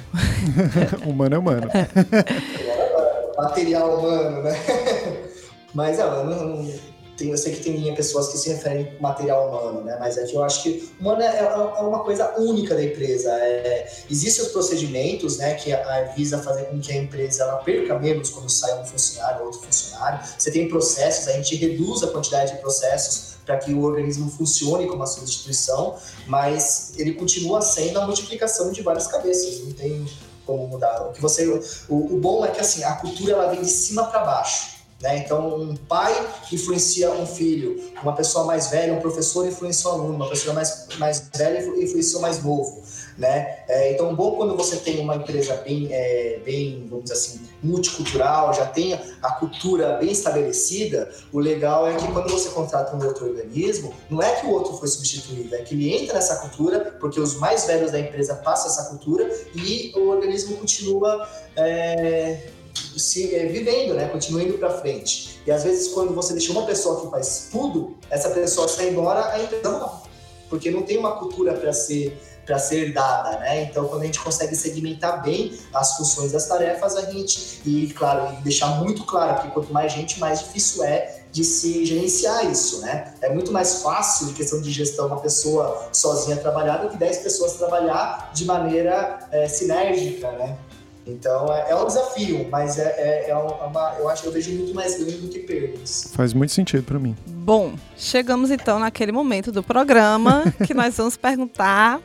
[1.07, 1.69] humano é humano.
[3.37, 4.53] material humano, né?
[5.75, 6.71] Mas é, eu, não,
[7.17, 9.97] tem, eu sei que tem pessoas que se referem ao material humano, né?
[9.99, 13.31] Mas é que eu acho que humano é, é, é uma coisa única da empresa.
[13.33, 15.55] É, existem os procedimentos, né?
[15.55, 19.41] Que a, visa fazer com que a empresa ela perca menos quando sai um funcionário
[19.41, 20.21] ou outro funcionário.
[20.39, 24.87] Você tem processos, a gente reduz a quantidade de processos para que o organismo funcione
[24.87, 30.07] como a substituição, mas ele continua sendo a multiplicação de várias cabeças, não tem
[30.47, 31.09] como mudar.
[31.09, 31.47] O que você,
[31.89, 34.73] o, o bom é que assim a cultura ela vem de cima para baixo.
[35.01, 35.19] Né?
[35.19, 36.15] Então, um pai
[36.53, 40.87] influencia um filho, uma pessoa mais velha, um professor influencia um aluno, uma pessoa mais,
[40.97, 42.82] mais velha influencia o mais novo.
[43.17, 43.59] Né?
[43.69, 48.53] É, então, bom quando você tem uma empresa bem, é, bem, vamos dizer assim, multicultural,
[48.55, 53.27] já tem a cultura bem estabelecida, o legal é que quando você contrata um outro
[53.27, 57.21] organismo, não é que o outro foi substituído, é que ele entra nessa cultura, porque
[57.21, 62.49] os mais velhos da empresa passam essa cultura e o organismo continua é,
[62.97, 64.09] se é, vivendo, né?
[64.09, 65.41] Continua indo para frente.
[65.47, 69.33] E às vezes, quando você deixa uma pessoa que faz tudo, essa pessoa sai embora,
[69.33, 70.03] a empresa não.
[70.49, 73.63] Porque não tem uma cultura para ser para ser dada, né?
[73.65, 78.37] Então, quando a gente consegue segmentar bem as funções das tarefas, a gente e claro,
[78.43, 83.15] deixar muito claro que quanto mais gente, mais difícil é de se gerenciar isso, né?
[83.23, 87.19] É muito mais fácil em questão de gestão uma pessoa sozinha trabalhar do que 10
[87.19, 90.59] pessoas trabalhar de maneira é, sinérgica, né?
[91.07, 94.53] Então é, é, um desafio, mas é, é, é uma, eu acho que eu vejo
[94.53, 96.11] muito mais ganho do que perdas.
[96.13, 97.17] Faz muito sentido para mim.
[97.27, 102.01] Bom, chegamos então naquele momento do programa que nós vamos perguntar.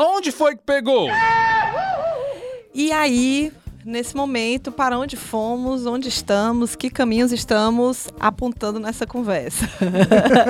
[0.00, 1.08] Onde foi que pegou?
[2.72, 3.52] E aí,
[3.84, 9.68] nesse momento, para onde fomos, onde estamos, que caminhos estamos apontando nessa conversa?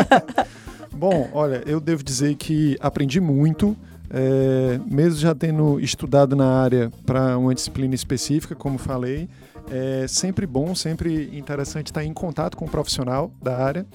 [0.93, 3.75] Bom, olha, eu devo dizer que aprendi muito
[4.11, 9.29] é, mesmo já tendo estudado na área para uma disciplina específica, como falei,
[9.71, 13.87] é sempre bom, sempre interessante estar em contato com o um profissional da área.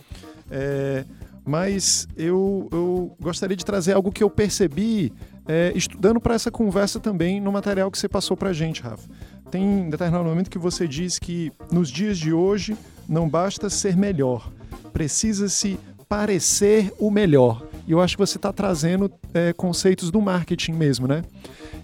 [0.50, 1.04] É,
[1.46, 5.12] mas eu, eu gostaria de trazer algo que eu percebi
[5.48, 9.10] é, estudando para essa conversa também no material que você passou para a gente, Rafa.
[9.52, 12.76] Tem determinado momento que você diz que nos dias de hoje
[13.08, 14.52] não basta ser melhor,
[14.92, 15.78] precisa-se
[16.08, 17.66] parecer o melhor.
[17.88, 21.24] E eu acho que você está trazendo é, conceitos do marketing mesmo, né?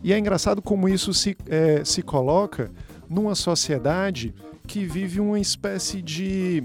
[0.02, 2.72] E é engraçado como isso se, é, se coloca
[3.10, 4.34] numa sociedade
[4.66, 6.64] que vive uma espécie de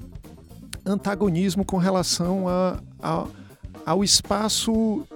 [0.86, 3.26] antagonismo com relação a, a,
[3.84, 5.06] ao espaço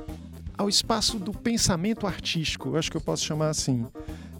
[0.58, 3.86] ao espaço do pensamento artístico, acho que eu posso chamar assim.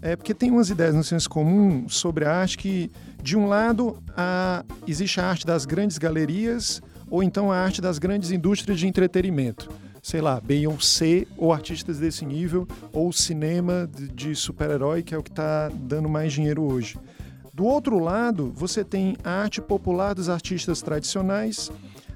[0.01, 2.91] É porque tem umas ideias no senso comum sobre a arte que,
[3.23, 7.97] de um lado, a, existe a arte das grandes galerias ou então a arte das
[7.97, 9.69] grandes indústrias de entretenimento.
[10.01, 15.29] Sei lá, Beyoncé ou artistas desse nível, ou cinema de super-herói, que é o que
[15.29, 16.97] está dando mais dinheiro hoje.
[17.53, 21.69] Do outro lado, você tem a arte popular dos artistas tradicionais,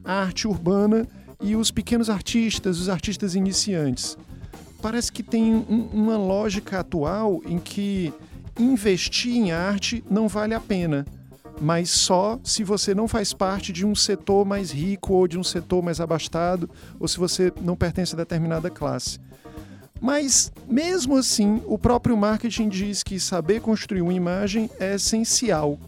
[0.06, 1.06] a arte urbana
[1.44, 4.18] e os pequenos artistas, os artistas iniciantes.
[4.82, 8.12] Parece que tem um, uma lógica atual em que
[8.60, 11.06] investir em arte não vale a pena
[11.62, 15.44] mas só se você não faz parte de um setor mais rico ou de um
[15.44, 16.70] setor mais abastado,
[17.00, 19.20] ou se você não pertence a determinada classe.
[20.02, 25.80] Mas, mesmo assim, o próprio marketing diz que saber construir uma imagem é essencial.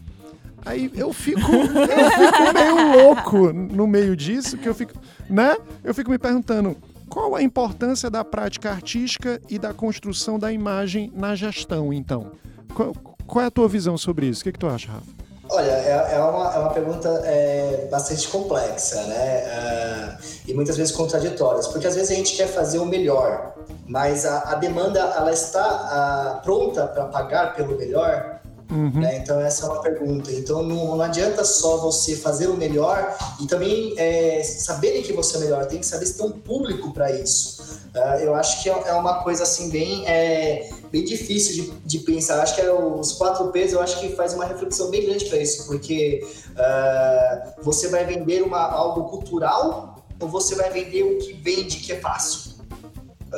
[0.66, 4.94] Aí eu fico, eu fico meio louco no meio disso, que eu fico,
[5.30, 5.56] né?
[5.84, 6.76] Eu fico me perguntando
[7.08, 12.32] qual a importância da prática artística e da construção da imagem na gestão, então.
[12.74, 12.92] Qual,
[13.26, 14.40] qual é a tua visão sobre isso?
[14.40, 15.06] O que, que tu acha, Rafa?
[15.48, 19.44] Olha, é, é, uma, é uma pergunta é, bastante complexa, né?
[19.46, 23.54] Uh, e muitas vezes contraditórias, porque às vezes a gente quer fazer o melhor,
[23.86, 28.40] mas a, a demanda ela está uh, pronta para pagar pelo melhor.
[28.70, 29.00] Uhum.
[29.00, 29.18] Né?
[29.18, 30.30] Então essa é uma pergunta.
[30.32, 35.36] Então não, não, adianta só você fazer o melhor e também é, saberem que você
[35.36, 35.66] é melhor.
[35.66, 37.80] Tem que saber se tem um público para isso.
[37.94, 41.98] Uh, eu acho que é, é uma coisa assim bem é, bem difícil de, de
[42.00, 42.42] pensar.
[42.42, 45.38] Acho que é os quatro P's, eu acho que faz uma reflexão bem grande para
[45.38, 51.34] isso, porque uh, você vai vender uma, algo cultural ou você vai vender o que
[51.34, 52.55] vende, que é fácil?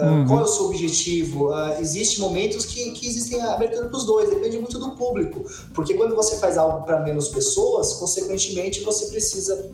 [0.00, 0.26] Uhum.
[0.26, 1.50] Qual é o seu objetivo?
[1.50, 5.44] Uh, Existem momentos que, que existem a abertura para os dois, depende muito do público.
[5.74, 9.70] Porque quando você faz algo para menos pessoas, consequentemente você precisa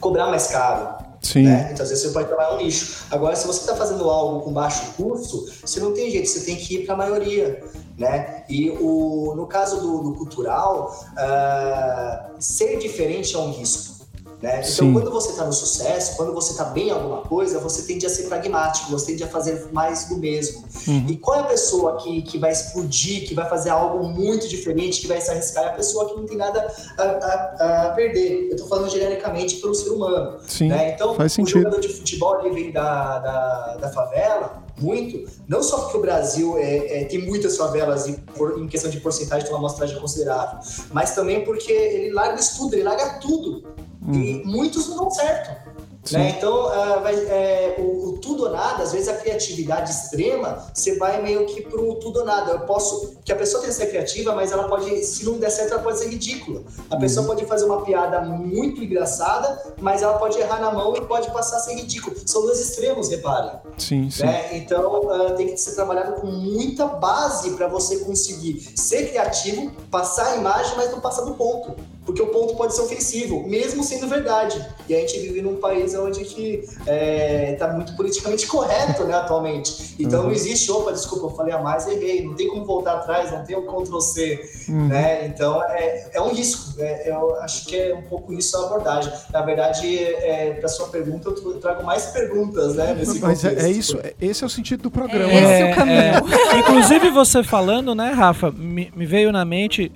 [0.00, 1.10] cobrar mais caro.
[1.22, 1.42] Sim.
[1.42, 1.70] Né?
[1.72, 3.04] Então, às vezes você pode trabalhar um nicho.
[3.10, 6.56] Agora, se você está fazendo algo com baixo custo, você não tem jeito, você tem
[6.56, 7.62] que ir para a maioria.
[7.98, 8.44] Né?
[8.48, 13.99] E o, no caso do, do cultural, uh, ser diferente é um risco.
[14.42, 14.62] Né?
[14.66, 18.06] Então, quando você está no sucesso, quando você está bem em alguma coisa, você tende
[18.06, 20.64] a ser pragmático, você tende a fazer mais do mesmo.
[20.88, 21.06] Uhum.
[21.08, 25.02] E qual é a pessoa que, que vai explodir, que vai fazer algo muito diferente,
[25.02, 25.64] que vai se arriscar?
[25.64, 28.46] É a pessoa que não tem nada a, a, a perder.
[28.48, 30.38] Eu estou falando genericamente pelo ser humano.
[30.46, 30.92] Sim, né?
[30.94, 35.80] Então, faz o jogador de futebol ele vem da, da, da favela, muito, não só
[35.80, 39.52] porque o Brasil é, é, tem muitas favelas em, por, em questão de porcentagem, tem
[39.52, 40.58] uma amostragem considerável,
[40.92, 43.62] mas também porque ele larga estudo, ele larga tudo.
[44.10, 44.22] Hum.
[44.22, 45.69] E muitos não dão certo.
[46.18, 46.34] Né?
[46.36, 50.96] Então, uh, vai, é, o, o, tudo ou nada, às vezes a criatividade extrema, você
[50.96, 52.52] vai meio que pro tudo ou nada.
[52.52, 53.18] Eu posso.
[53.24, 55.82] Que a pessoa tem que ser criativa, mas ela pode, se não der certo, ela
[55.82, 56.62] pode ser ridícula.
[56.90, 57.00] A uhum.
[57.00, 61.30] pessoa pode fazer uma piada muito engraçada, mas ela pode errar na mão e pode
[61.30, 62.16] passar a ser ridículo.
[62.26, 63.52] São dois extremos, reparem.
[63.78, 64.24] Sim, sim.
[64.24, 64.56] Né?
[64.56, 70.32] Então, uh, tem que ser trabalhado com muita base para você conseguir ser criativo, passar
[70.32, 71.74] a imagem, mas não passar do ponto
[72.10, 74.66] porque o ponto pode ser ofensivo, mesmo sendo verdade.
[74.88, 79.94] E a gente vive num país onde que é, tá muito politicamente correto, né, atualmente.
[79.98, 80.26] Então uhum.
[80.26, 83.44] não existe, opa, desculpa, eu falei a mais, errei, não tem como voltar atrás, não
[83.44, 84.88] tem o Ctrl C, uhum.
[84.88, 85.26] né?
[85.26, 86.80] Então é, é um risco.
[86.80, 89.12] É, eu acho que é um pouco isso a abordagem.
[89.32, 93.70] Na verdade, é, para sua pergunta, eu trago mais perguntas, né, nesse Mas é, é,
[93.70, 95.32] isso, é, esse é o sentido do programa.
[95.32, 96.00] esse é o caminho.
[96.58, 99.92] Inclusive você falando, né, Rafa, me, me veio na mente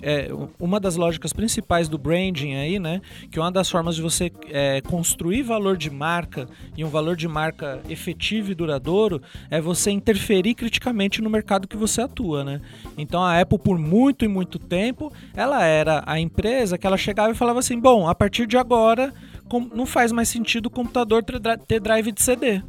[0.59, 3.01] uma das lógicas principais do branding aí, né?
[3.31, 7.27] Que uma das formas de você é, construir valor de marca e um valor de
[7.27, 12.61] marca efetivo e duradouro é você interferir criticamente no mercado que você atua, né?
[12.97, 17.31] Então a Apple por muito e muito tempo ela era a empresa que ela chegava
[17.31, 19.13] e falava assim, bom, a partir de agora
[19.73, 21.23] não faz mais sentido o computador
[21.67, 22.61] ter drive de CD.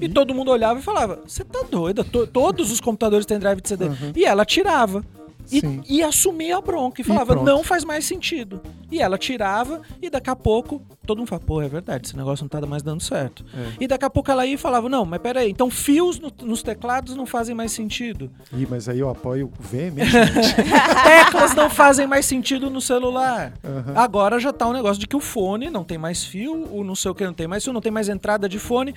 [0.00, 2.02] E todo mundo olhava e falava: Você tá doida?
[2.02, 3.84] todos os computadores têm drive de CD.
[3.84, 4.12] Uhum.
[4.16, 5.04] E ela tirava.
[5.50, 8.60] E, e, assumia a bronca e falava, e não faz mais sentido.
[8.90, 12.44] E ela tirava, e daqui a pouco, todo mundo fala, pô, é verdade, esse negócio
[12.44, 13.44] não tá mais dando certo.
[13.54, 13.84] É.
[13.84, 16.62] E daqui a pouco ela ia e falava, não, mas peraí, então fios no, nos
[16.62, 18.30] teclados não fazem mais sentido.
[18.52, 20.54] Ih, mas aí eu apoio veementemente.
[21.04, 23.52] Teclas não fazem mais sentido no celular.
[23.64, 23.98] Uhum.
[23.98, 26.94] Agora já tá um negócio de que o fone não tem mais fio, o não
[26.94, 28.94] sei o que não tem mais fio, não tem mais entrada de fone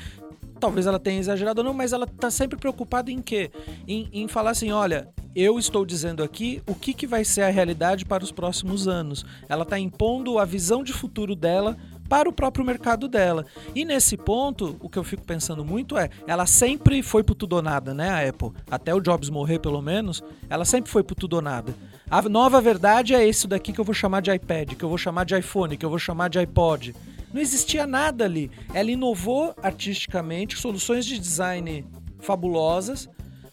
[0.60, 3.52] talvez ela tenha exagerado ou não, mas ela está sempre preocupada em quê?
[3.88, 7.50] Em, em falar assim, olha, eu estou dizendo aqui o que, que vai ser a
[7.50, 9.26] realidade para os próximos anos.
[9.50, 11.76] Ela está impondo a visão de futuro dela
[12.08, 13.46] para o próprio mercado dela.
[13.74, 17.58] E nesse ponto, o que eu fico pensando muito é, ela sempre foi pro tudo
[17.58, 18.52] ou nada, né, a Apple?
[18.70, 21.76] Até o Jobs morrer, pelo menos, ela sempre foi pro tudo ou nada.
[22.10, 24.98] A nova verdade é esse daqui que eu vou chamar de iPad, que eu vou
[24.98, 26.96] chamar de iPhone, que eu vou chamar de iPod.
[27.34, 28.50] Não existia nada ali.
[28.74, 31.86] Ela inovou artisticamente, soluções de design
[32.20, 33.10] fabulosas,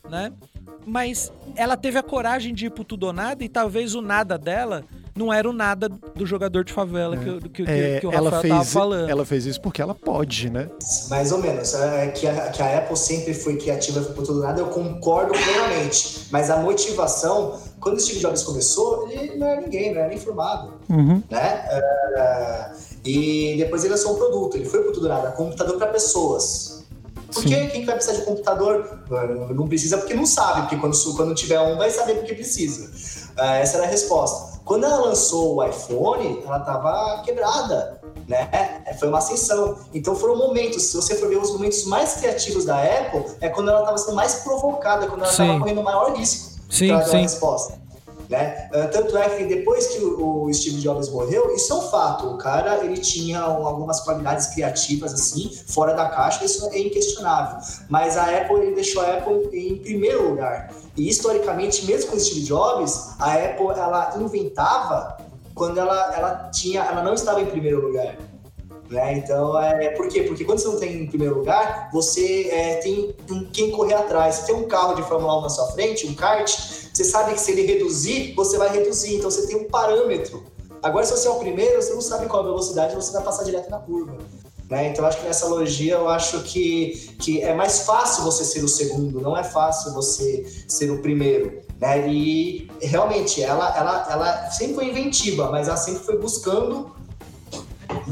[0.09, 0.33] né?
[0.87, 4.37] Mas ela teve a coragem de ir pro tudo ou nada e talvez o nada
[4.37, 7.19] dela não era o nada do jogador de favela é.
[7.19, 9.11] que, que, é, que, o Rafael fez, tava falando.
[9.11, 10.71] Ela fez isso porque ela pode, né?
[11.11, 11.75] Mais ou menos.
[11.75, 16.29] É, que, a, que a Apple sempre foi criativa por tudo nada, eu concordo plenamente.
[16.31, 20.19] Mas a motivação, quando o Steve Jobs começou, ele não era ninguém, não era nem
[20.19, 20.75] formado.
[20.89, 21.23] Uhum.
[21.31, 21.65] Né?
[21.73, 26.82] Uh, e depois ele lançou um produto, ele foi por tudo nada, computador para pessoas.
[27.33, 29.03] Por que quem vai precisar de computador?
[29.55, 32.91] Não precisa porque não sabe, porque quando, quando tiver um vai saber porque precisa.
[33.37, 34.61] Uh, essa era a resposta.
[34.65, 38.85] Quando ela lançou o iPhone, ela estava quebrada, né?
[38.99, 39.79] Foi uma ascensão.
[39.93, 43.71] Então foram momentos, se você for ver os momentos mais criativos da Apple, é quando
[43.71, 47.82] ela estava sendo mais provocada, quando ela estava correndo maior risco sim, dar a resposta.
[48.33, 48.67] Né?
[48.73, 52.29] Uh, tanto é que depois que o, o, Steve Jobs morreu, isso é um fato.
[52.29, 57.59] O cara ele tinha algumas qualidades criativas assim, fora da caixa, isso é inquestionável.
[57.91, 60.73] Mas a Apple ele deixou a Apple em primeiro lugar.
[60.97, 65.19] E historicamente, mesmo com o Steve Jobs, a Apple ela inventava
[65.55, 68.17] quando ela, ela tinha, ela não estava em primeiro lugar.
[68.93, 69.15] Né?
[69.15, 70.23] Então, é, por quê?
[70.25, 73.15] Porque quando você não tem em primeiro lugar, você é, tem
[73.51, 74.35] quem correr atrás.
[74.35, 76.51] Você tem um carro de Fórmula 1 na sua frente, um kart,
[76.93, 79.17] você sabe que se ele reduzir, você vai reduzir.
[79.17, 80.45] Então, você tem um parâmetro.
[80.83, 83.45] Agora, se você é o primeiro, você não sabe qual a velocidade, você vai passar
[83.45, 84.19] direto na curva.
[84.69, 84.89] Né?
[84.89, 88.69] Então, acho que nessa logia, eu acho que, que é mais fácil você ser o
[88.69, 91.63] segundo, não é fácil você ser o primeiro.
[91.81, 92.09] Né?
[92.09, 96.95] E realmente, ela, ela, ela sempre foi inventiva, mas ela sempre foi buscando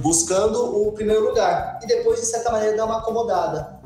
[0.00, 1.78] buscando o primeiro lugar.
[1.82, 3.80] E depois, de certa maneira, dar uma acomodada.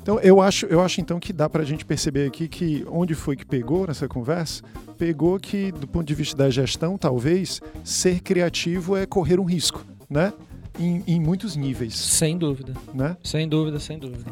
[0.00, 3.12] Então, eu acho, eu acho então que dá para a gente perceber aqui que onde
[3.12, 4.62] foi que pegou nessa conversa?
[4.96, 9.84] Pegou que, do ponto de vista da gestão, talvez, ser criativo é correr um risco,
[10.08, 10.32] né?
[10.78, 11.96] Em, em muitos níveis.
[11.96, 12.72] Sem dúvida.
[12.94, 13.16] Né?
[13.24, 14.30] Sem dúvida, sem dúvida.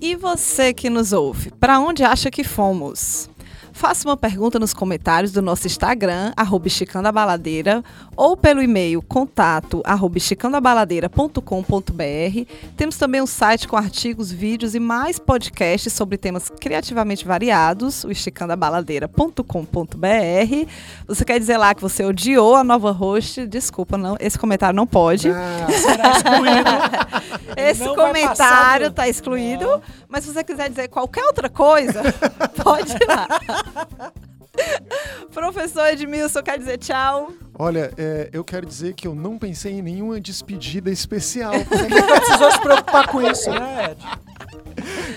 [0.00, 3.28] E você que nos ouve, para onde acha que fomos?
[3.74, 6.68] Faça uma pergunta nos comentários do nosso Instagram, arroba
[8.16, 10.16] ou pelo e-mail contato arroba
[12.76, 18.12] Temos também um site com artigos, vídeos e mais podcasts sobre temas criativamente variados, o
[18.12, 20.70] esticandabaladeira.com.br.
[21.08, 23.44] Você quer dizer lá que você odiou a nova host?
[23.44, 25.30] Desculpa, não, esse comentário não pode.
[25.30, 26.70] Ah, será excluído.
[27.56, 29.64] esse não comentário está excluído.
[29.64, 29.82] Não.
[30.08, 32.00] Mas se você quiser dizer qualquer outra coisa,
[32.62, 33.26] pode ir lá.
[35.32, 37.32] Professor Edmilson, quer dizer tchau?
[37.58, 41.52] Olha, é, eu quero dizer que eu não pensei em nenhuma despedida especial.
[41.68, 44.04] Você nem precisou se preocupar com isso, né, Ed?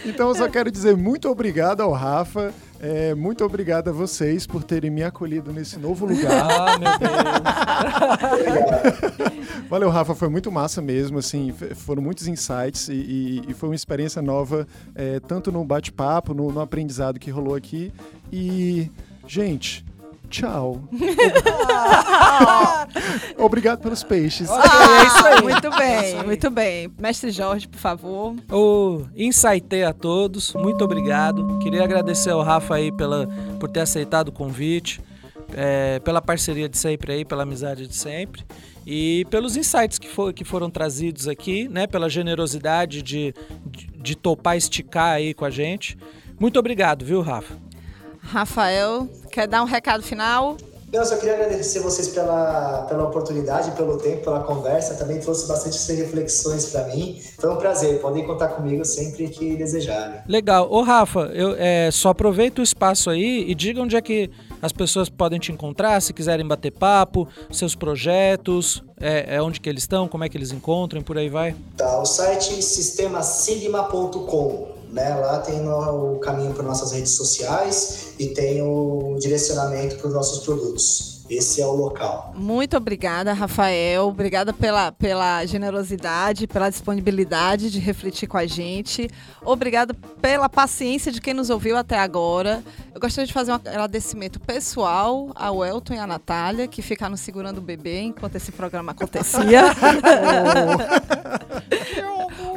[0.05, 2.53] Então eu só quero dizer muito obrigado ao Rafa.
[2.79, 6.47] É, muito obrigado a vocês por terem me acolhido nesse novo lugar.
[6.49, 7.11] Ah, meu Deus.
[9.69, 13.75] Valeu, Rafa, foi muito massa mesmo, assim, foram muitos insights e, e- e foi uma
[13.75, 14.65] experiência nova,
[14.95, 17.91] é, tanto no bate-papo, no, no aprendizado que rolou aqui.
[18.31, 18.89] E,
[19.27, 19.83] gente,
[20.29, 20.81] tchau.
[23.37, 24.49] Obrigado pelos peixes.
[24.49, 25.41] Ah, é isso aí.
[25.43, 26.91] Muito bem, muito bem.
[26.99, 28.35] Mestre Jorge, por favor.
[28.51, 31.59] O Insightei a todos, muito obrigado.
[31.59, 33.27] Queria agradecer ao Rafa aí pela,
[33.59, 35.01] por ter aceitado o convite,
[35.55, 38.43] é, pela parceria de sempre aí, pela amizade de sempre.
[38.85, 41.87] E pelos insights que, for- que foram trazidos aqui, né?
[41.87, 43.33] Pela generosidade de,
[43.65, 45.97] de, de topar esticar aí com a gente.
[46.39, 47.55] Muito obrigado, viu, Rafa?
[48.21, 50.57] Rafael, quer dar um recado final?
[50.91, 54.95] Não, eu só queria agradecer vocês pela, pela oportunidade, pelo tempo, pela conversa.
[54.95, 57.21] Também trouxe bastante reflexões para mim.
[57.37, 57.99] Foi um prazer.
[57.99, 60.21] Podem contar comigo sempre que desejarem.
[60.27, 60.67] Legal.
[60.71, 64.71] Ô, Rafa, eu é, só aproveita o espaço aí e diga onde é que as
[64.71, 69.83] pessoas podem te encontrar, se quiserem bater papo, seus projetos, é, é onde que eles
[69.83, 71.55] estão, como é que eles encontram e por aí vai.
[71.75, 75.15] Tá, o site sistemasigma.com, né?
[75.15, 80.43] Lá tem o caminho para nossas redes sociais e tem o direcionamento para os nossos
[80.43, 81.16] produtos.
[81.29, 82.33] Esse é o local.
[82.35, 84.07] Muito obrigada, Rafael.
[84.07, 89.09] Obrigada pela, pela generosidade, pela disponibilidade de refletir com a gente.
[89.43, 92.63] Obrigada pela paciência de quem nos ouviu até agora.
[92.93, 97.57] Eu gostaria de fazer um agradecimento pessoal ao Elton e à Natália, que ficaram segurando
[97.59, 99.63] o bebê enquanto esse programa acontecia.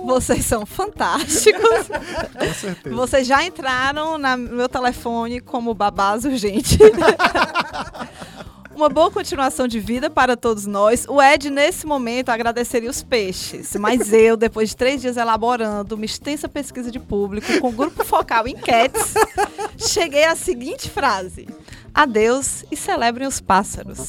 [0.04, 1.62] Vocês são fantásticos.
[1.62, 2.96] Com certeza.
[2.96, 6.78] Vocês já entraram no meu telefone como babás urgente.
[8.80, 11.04] Uma boa continuação de vida para todos nós.
[11.06, 16.06] O Ed, nesse momento, agradeceria os peixes, mas eu, depois de três dias elaborando uma
[16.06, 19.12] extensa pesquisa de público com grupo focal enquetes,
[19.76, 21.46] cheguei à seguinte frase:
[21.92, 24.08] Adeus e celebrem os pássaros.